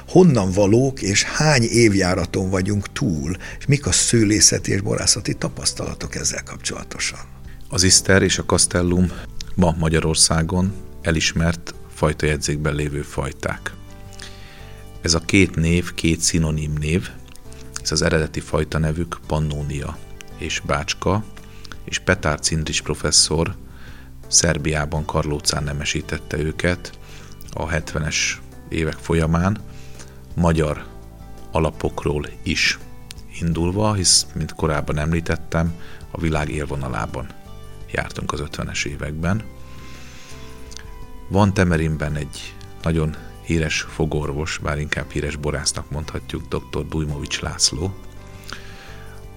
Honnan 0.09 0.53
valók 0.53 1.03
és 1.03 1.23
hány 1.23 1.63
évjáraton 1.63 2.51
vagyunk 2.51 2.93
túl, 2.93 3.37
és 3.59 3.67
mik 3.67 3.87
a 3.87 3.93
szőlészeti 3.93 4.73
és 4.73 4.81
borászati 4.81 5.35
tapasztalatok 5.35 6.15
ezzel 6.15 6.43
kapcsolatosan? 6.43 7.21
Az 7.69 7.83
Ister 7.83 8.23
és 8.23 8.39
a 8.39 8.45
Castellum 8.45 9.13
ma 9.55 9.75
Magyarországon 9.79 10.73
elismert 11.03 11.75
fajtajegyzékben 11.95 12.75
lévő 12.75 13.03
fajták. 13.03 13.73
Ez 15.03 15.15
a 15.15 15.21
két 15.21 15.55
név, 15.55 15.95
két 15.95 16.21
szinonim 16.21 16.73
név, 16.81 17.09
ez 17.83 17.93
az 17.93 18.03
eredeti 18.03 18.41
fajta 18.41 18.79
nevük 18.79 19.21
Pannonia 19.27 19.99
és 20.41 20.61
Bácska, 20.67 21.25
és 21.85 21.99
Petár 21.99 22.41
Cindris 22.41 22.81
professzor 22.81 23.57
Szerbiában 24.27 25.05
Karlócán 25.05 25.63
nemesítette 25.65 26.39
őket 26.39 26.99
a 27.53 27.67
70-es 27.67 28.17
évek 28.69 28.97
folyamán, 28.97 29.59
magyar 30.35 30.87
alapokról 31.51 32.27
is 32.43 32.79
indulva, 33.41 33.95
hisz, 33.95 34.27
mint 34.35 34.55
korábban 34.55 34.99
említettem, 34.99 35.75
a 36.11 36.21
világ 36.21 36.49
élvonalában 36.49 37.29
jártunk 37.93 38.33
az 38.33 38.43
50-es 38.51 38.85
években. 38.87 39.43
Van 41.29 41.55
Temerinben 41.55 42.17
egy 42.17 42.55
nagyon 42.83 43.17
híres 43.45 43.81
fogorvos, 43.81 44.59
bár 44.59 44.79
inkább 44.79 45.11
híres 45.11 45.37
borásznak 45.37 45.91
mondhatjuk, 45.91 46.43
dr. 46.49 46.87
Bujmovics 46.87 47.41
László, 47.41 47.95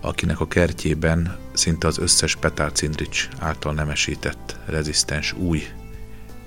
akinek 0.03 0.39
a 0.39 0.47
kertjében 0.47 1.37
szinte 1.53 1.87
az 1.87 1.97
összes 1.97 2.35
Petár 2.35 2.71
Cindrics 2.71 3.29
által 3.39 3.73
nemesített 3.73 4.55
rezisztens 4.65 5.33
új 5.33 5.67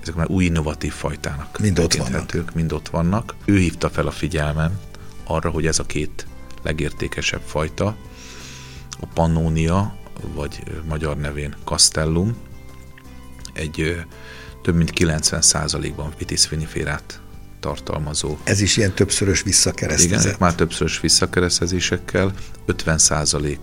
ezek 0.01 0.15
már 0.15 0.27
új 0.29 0.45
innovatív 0.45 0.93
fajtának 0.93 1.59
mind 1.59 1.79
ott 1.79 1.93
vannak. 1.93 2.53
mind 2.53 2.71
ott 2.71 2.87
vannak. 2.87 3.35
Ő 3.45 3.57
hívta 3.57 3.89
fel 3.89 4.07
a 4.07 4.11
figyelmem 4.11 4.79
arra, 5.23 5.49
hogy 5.49 5.65
ez 5.65 5.79
a 5.79 5.85
két 5.85 6.27
legértékesebb 6.63 7.41
fajta, 7.45 7.95
a 8.99 9.05
Pannonia, 9.13 9.97
vagy 10.33 10.63
magyar 10.87 11.17
nevén 11.17 11.55
Castellum, 11.63 12.35
egy 13.53 14.05
több 14.61 14.75
mint 14.75 14.91
90%-ban 14.95 16.13
vitis 16.17 16.49
viniférát 16.49 17.21
tartalmazó. 17.67 18.37
Ez 18.43 18.61
is 18.61 18.77
ilyen 18.77 18.93
többszörös 18.93 19.41
visszakeresztezés. 19.41 20.05
Igen, 20.05 20.19
ezek 20.19 20.37
már 20.37 20.55
többszörös 20.55 20.99
visszakeresztezésekkel, 20.99 22.33
50% 22.67 23.57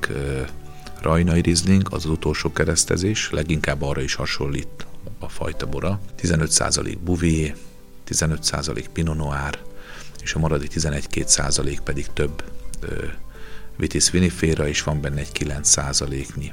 rajnai 1.02 1.40
rizling, 1.40 1.86
az, 1.90 2.04
az 2.04 2.10
utolsó 2.10 2.52
keresztezés, 2.52 3.30
leginkább 3.30 3.82
arra 3.82 4.00
is 4.00 4.14
hasonlít 4.14 4.86
a 5.18 5.28
fajta 5.28 5.66
bora, 5.66 6.00
15% 6.22 6.96
bouvier, 7.04 7.54
15% 8.08 8.84
pinot 8.92 9.16
noir, 9.16 9.58
és 10.22 10.34
a 10.34 10.38
maradék 10.38 10.70
11-2% 10.74 11.78
pedig 11.84 12.06
több 12.12 12.44
ö, 12.80 13.04
vitis 13.76 14.10
vinifera, 14.10 14.68
és 14.68 14.82
van 14.82 15.00
benne 15.00 15.20
egy 15.20 15.30
9%-nyi 15.38 16.52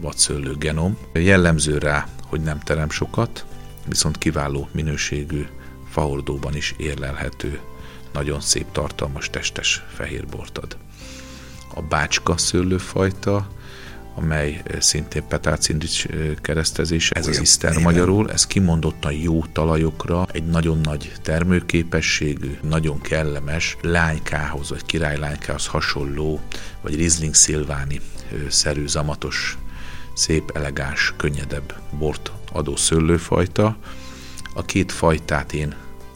vadszőlő 0.00 0.54
genom. 0.54 0.98
Jellemző 1.12 1.78
rá, 1.78 2.08
hogy 2.22 2.40
nem 2.40 2.60
terem 2.60 2.90
sokat, 2.90 3.44
viszont 3.86 4.18
kiváló 4.18 4.68
minőségű 4.72 5.46
fahordóban 5.90 6.56
is 6.56 6.74
érlelhető, 6.76 7.60
nagyon 8.12 8.40
szép 8.40 8.66
tartalmas 8.72 9.30
testes 9.30 9.82
fehérbort 9.94 10.58
ad. 10.58 10.76
A 11.74 11.82
bácska 11.82 12.36
szőlőfajta, 12.36 13.48
amely 14.14 14.62
szintén 14.78 15.26
petárcindics 15.28 16.06
keresztezés, 16.36 17.10
ez 17.10 17.26
az 17.26 17.40
iszter 17.40 17.78
magyarul, 17.78 18.30
ez 18.30 18.46
kimondottan 18.46 19.12
jó 19.12 19.44
talajokra, 19.52 20.26
egy 20.32 20.44
nagyon 20.44 20.80
nagy 20.80 21.12
termőképességű, 21.22 22.58
nagyon 22.62 23.00
kellemes 23.00 23.76
lánykához, 23.82 24.68
vagy 24.70 24.86
királylánykához 24.86 25.66
hasonló, 25.66 26.40
vagy 26.80 26.94
Riesling 26.94 27.34
szilváni 27.34 28.00
szerű, 28.48 28.86
zamatos, 28.86 29.58
szép, 30.14 30.50
elegáns, 30.54 31.14
könnyedebb 31.16 31.80
bort 31.98 32.32
adó 32.52 32.76
szőlőfajta. 32.76 33.76
A 34.54 34.62
két 34.64 34.92
fajtát 34.92 35.52
én 35.52 35.74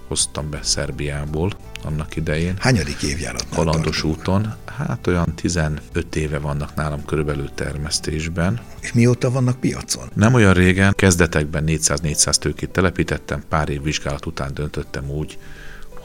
hoztam 0.08 0.50
be 0.50 0.58
Szerbiából 0.62 1.52
annak 1.84 2.16
idején. 2.16 2.54
Hányadik 2.58 3.02
évjárat? 3.02 3.46
Kalandos 3.54 4.02
úton. 4.02 4.54
Hát 4.64 5.06
olyan 5.06 5.34
15 5.34 6.16
éve 6.16 6.38
vannak 6.38 6.74
nálam 6.74 7.04
körülbelül 7.04 7.50
termesztésben. 7.54 8.60
És 8.80 8.92
mióta 8.92 9.30
vannak 9.30 9.60
piacon? 9.60 10.08
Nem 10.14 10.34
olyan 10.34 10.52
régen, 10.52 10.92
kezdetekben 10.96 11.64
400-400 11.66 12.34
tőkét 12.34 12.70
telepítettem, 12.70 13.42
pár 13.48 13.68
év 13.68 13.82
vizsgálat 13.82 14.26
után 14.26 14.54
döntöttem 14.54 15.10
úgy, 15.10 15.38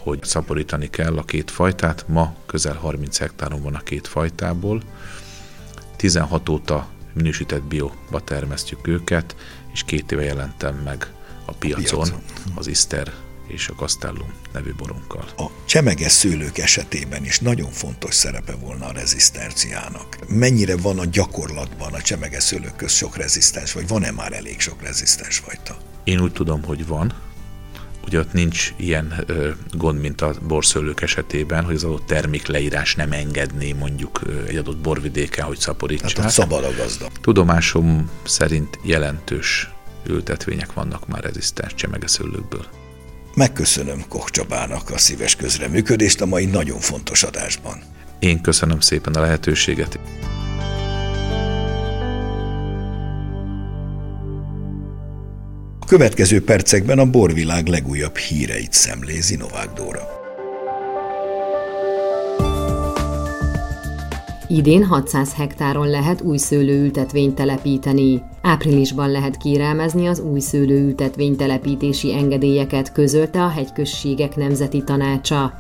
hogy 0.04 0.24
szaporítani 0.24 0.90
kell 0.90 1.18
a 1.18 1.24
két 1.24 1.52
fajtát. 1.52 2.06
Ma 2.08 2.36
közel 2.46 2.76
30 2.76 3.18
hektáron 3.18 3.62
van 3.62 3.76
a 3.76 3.80
két 3.80 4.08
fajtából. 4.08 4.82
16 5.96 6.50
óta 6.50 6.88
minősített 7.14 7.64
bióba 7.64 8.20
termesztjük 8.24 8.88
őket, 8.88 9.36
és 9.74 9.84
két 9.84 10.12
éve 10.12 10.24
jelentem 10.24 10.76
meg 10.76 11.08
a 11.50 11.54
piacon, 11.60 11.84
piacon. 11.84 12.22
az 12.56 12.68
Ister 12.68 13.14
és 13.48 13.68
a 13.68 13.74
Castellum 13.74 14.34
nevű 14.54 14.74
borunkkal. 14.74 15.26
A 15.38 15.46
csemeges 15.66 16.12
szőlők 16.12 16.58
esetében 16.58 17.26
is 17.26 17.40
nagyon 17.40 17.72
fontos 17.72 18.14
szerepe 18.14 18.56
volna 18.56 18.86
a 18.86 18.92
rezisztenciának. 18.92 20.18
Mennyire 20.28 20.78
van 20.78 21.00
a 21.00 21.06
gyakorlatban 21.06 21.94
a 21.94 22.02
csemeges 22.02 22.44
szőlők 22.44 22.76
köz 22.76 22.92
sok 22.92 23.18
rezisztens, 23.18 23.74
vagy 23.74 23.88
van-e 23.88 24.12
már 24.12 24.34
elég 24.34 24.60
sok 24.60 24.82
rezisztens 24.82 25.38
fajta? 25.38 25.78
Én 26.04 26.20
úgy 26.20 26.32
tudom, 26.32 26.64
hogy 26.64 26.88
van. 26.88 27.14
Ugye 28.06 28.20
ott 28.20 28.34
nincs 28.34 28.74
ilyen 28.78 29.24
ö, 29.26 29.50
gond, 29.72 30.00
mint 30.00 30.22
a 30.22 30.34
borszőlők 30.48 31.02
esetében, 31.02 31.64
hogy 31.64 31.76
az 31.76 31.84
adott 31.84 32.06
termék 32.06 32.48
leírás 32.48 32.96
nem 32.96 33.12
engedné 33.12 33.74
mondjuk 33.74 34.22
egy 34.48 34.56
adott 34.56 34.78
borvidéken, 34.78 35.46
hogy 35.46 35.60
szaporítsák. 35.60 36.12
Tehát 36.12 36.32
szabad 36.32 36.64
a 36.64 36.76
gazda. 36.78 37.08
Tudomásom 37.22 38.10
szerint 38.24 38.80
jelentős 38.84 39.70
ültetvények 40.08 40.74
vannak 40.74 41.08
már 41.08 41.24
rezisztens 41.24 41.76
csemegeszőlőkből. 41.76 42.66
Megköszönöm 43.36 44.04
Koch 44.08 44.32
Csabának 44.32 44.90
a 44.90 44.98
szíves 44.98 45.36
közreműködést 45.36 46.22
a 46.22 46.26
mai 46.26 46.46
nagyon 46.46 46.80
fontos 46.80 47.24
adásban. 47.24 47.82
Én 48.20 48.42
köszönöm 48.42 48.80
szépen 48.80 49.14
a 49.14 49.22
lehetőséget. 49.22 50.00
A 55.80 55.86
következő 55.86 56.44
percekben 56.44 57.00
a 57.00 57.06
borvilág 57.06 57.68
legújabb 57.68 58.18
híreit 58.18 58.74
szemlézi 58.74 59.36
Novák 59.36 59.74
Dóra. 59.74 60.19
Idén 64.52 64.86
600 64.86 65.34
hektáron 65.34 65.90
lehet 65.90 66.22
új 66.22 66.38
szőlőültetvényt 66.38 67.36
telepíteni. 67.36 68.24
Áprilisban 68.42 69.12
lehet 69.12 69.38
kérelmezni 69.38 70.08
az 70.08 70.20
új 70.20 70.40
szőlőültetvény 70.40 71.36
telepítési 71.36 72.14
engedélyeket, 72.14 72.92
közölte 72.92 73.44
a 73.44 73.48
Hegyközségek 73.48 74.36
Nemzeti 74.36 74.84
Tanácsa. 74.84 75.59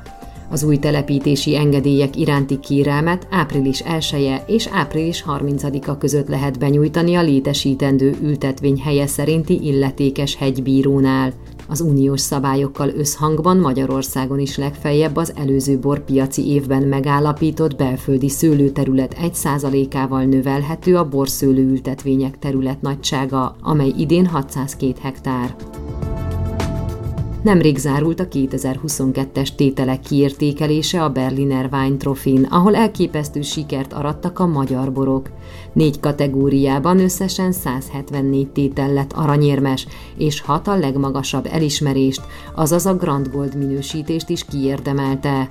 Az 0.49 0.63
új 0.63 0.77
telepítési 0.77 1.55
engedélyek 1.55 2.15
iránti 2.15 2.59
kérelmet 2.59 3.27
április 3.29 3.79
1 3.79 4.13
-e 4.13 4.43
és 4.47 4.67
április 4.71 5.25
30-a 5.27 5.97
között 5.97 6.27
lehet 6.27 6.59
benyújtani 6.59 7.15
a 7.15 7.21
létesítendő 7.21 8.17
ültetvény 8.21 8.79
helye 8.79 9.07
szerinti 9.07 9.59
illetékes 9.63 10.35
hegybírónál. 10.35 11.33
Az 11.67 11.81
uniós 11.81 12.21
szabályokkal 12.21 12.89
összhangban 12.89 13.57
Magyarországon 13.57 14.39
is 14.39 14.57
legfeljebb 14.57 15.15
az 15.15 15.33
előző 15.35 15.79
borpiaci 15.79 16.47
évben 16.47 16.83
megállapított 16.83 17.75
belföldi 17.75 18.29
szőlőterület 18.29 19.15
1%-ával 19.21 20.23
növelhető 20.23 20.97
a 20.97 21.09
borszőlőültetvények 21.09 22.39
terület 22.39 22.81
nagysága, 22.81 23.55
amely 23.62 23.93
idén 23.97 24.25
602 24.25 24.97
hektár. 25.01 25.55
Nemrég 27.41 27.78
zárult 27.78 28.19
a 28.19 28.28
2022-es 28.28 29.56
tételek 29.56 29.99
kiértékelése 29.99 31.04
a 31.04 31.10
Berliner 31.10 31.69
Wein 31.71 31.97
Trofin, 31.97 32.43
ahol 32.43 32.75
elképesztő 32.75 33.41
sikert 33.41 33.93
arattak 33.93 34.39
a 34.39 34.47
magyar 34.47 34.91
borok. 34.91 35.30
Négy 35.73 35.99
kategóriában 35.99 36.99
összesen 36.99 37.52
174 37.52 38.47
tétel 38.47 38.93
lett 38.93 39.13
aranyérmes, 39.13 39.88
és 40.17 40.41
hat 40.41 40.67
a 40.67 40.75
legmagasabb 40.75 41.47
elismerést, 41.52 42.21
azaz 42.56 42.86
a 42.86 42.95
Grand 42.95 43.30
Gold 43.32 43.58
minősítést 43.58 44.30
is 44.30 44.45
kiérdemelte. 44.45 45.49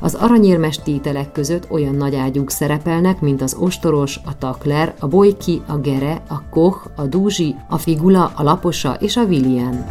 Az 0.00 0.14
aranyérmes 0.14 0.78
tételek 0.78 1.32
között 1.32 1.70
olyan 1.70 1.94
nagy 1.94 2.14
ágyúk 2.14 2.50
szerepelnek, 2.50 3.20
mint 3.20 3.42
az 3.42 3.56
ostoros, 3.60 4.20
a 4.24 4.38
takler, 4.38 4.94
a 5.00 5.06
bolyki, 5.06 5.62
a 5.66 5.76
gere, 5.76 6.22
a 6.28 6.48
koch, 6.48 6.86
a 6.96 7.06
dúzsi, 7.06 7.54
a 7.68 7.78
figula, 7.78 8.32
a 8.34 8.42
laposa 8.42 8.94
és 8.94 9.16
a 9.16 9.24
vilien. 9.26 9.86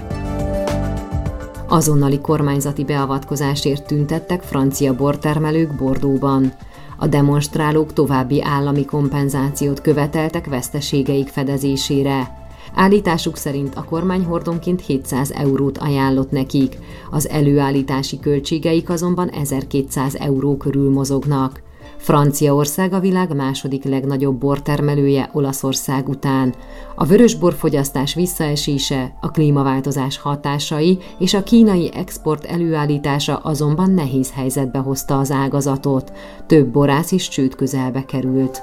Azonnali 1.70 2.20
kormányzati 2.20 2.84
beavatkozásért 2.84 3.88
tüntettek 3.88 4.42
francia 4.42 4.96
bortermelők 4.96 5.76
Bordóban. 5.76 6.54
A 6.98 7.08
demonstrálók 7.08 7.94
további 7.94 8.42
állami 8.42 8.86
kompenzációt 8.86 9.82
követeltek 9.82 10.46
veszteségeik 10.46 11.28
fedezésére. 11.28 12.48
Állításuk 12.76 13.38
szerint 13.38 13.76
a 13.76 13.84
kormány 13.84 14.24
hordonként 14.24 14.86
700 14.86 15.32
eurót 15.32 15.78
ajánlott 15.78 16.32
nekik, 16.32 16.78
az 17.12 17.30
előállítási 17.30 18.20
költségeik 18.20 18.90
azonban 18.90 19.30
1200 19.30 20.16
euró 20.16 20.58
körül 20.58 20.92
mozognak. 20.92 21.62
Franciaország 21.98 22.94
a 22.94 23.00
világ 23.00 23.36
második 23.36 23.84
legnagyobb 23.84 24.36
bortermelője 24.36 25.30
Olaszország 25.34 26.10
után. 26.10 26.54
A 26.96 27.06
vörös 27.06 27.36
borfogyasztás 27.36 28.14
visszaesése, 28.14 29.18
a 29.22 29.32
klímaváltozás 29.32 30.18
hatásai 30.18 30.98
és 31.20 31.34
a 31.34 31.44
kínai 31.44 31.92
export 31.94 32.46
előállítása 32.46 33.36
azonban 33.36 33.92
nehéz 33.92 34.32
helyzetbe 34.32 34.80
hozta 34.80 35.20
az 35.20 35.32
ágazatot. 35.32 36.12
Több 36.46 36.68
borász 36.68 37.12
is 37.12 37.28
csőd 37.28 37.56
közelbe 37.56 38.06
került. 38.06 38.62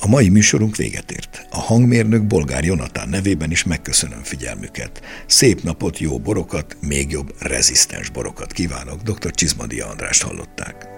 A 0.00 0.06
mai 0.06 0.28
műsorunk 0.28 0.76
véget 0.76 1.10
ért. 1.10 1.46
A 1.50 1.58
hangmérnök 1.58 2.26
Bolgár 2.26 2.64
Jonatán 2.64 3.08
nevében 3.08 3.50
is 3.50 3.64
megköszönöm 3.64 4.22
figyelmüket. 4.22 5.02
Szép 5.26 5.62
napot, 5.62 5.98
jó 5.98 6.18
borokat, 6.18 6.76
még 6.80 7.10
jobb 7.10 7.34
rezisztens 7.38 8.10
borokat 8.10 8.52
kívánok. 8.52 9.00
Dr. 9.02 9.30
Csizmadia 9.30 9.86
Andrást 9.86 10.22
hallották. 10.22 10.94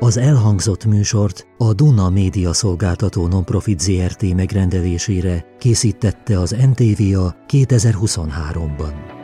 Az 0.00 0.16
elhangzott 0.16 0.84
műsort 0.84 1.46
a 1.58 1.72
Duna 1.72 2.10
Média 2.10 2.52
Szolgáltató 2.52 3.26
Nonprofit 3.26 3.80
ZRT 3.80 4.34
megrendelésére 4.34 5.44
készítette 5.58 6.38
az 6.38 6.50
NTVA 6.50 7.36
2023-ban. 7.48 9.23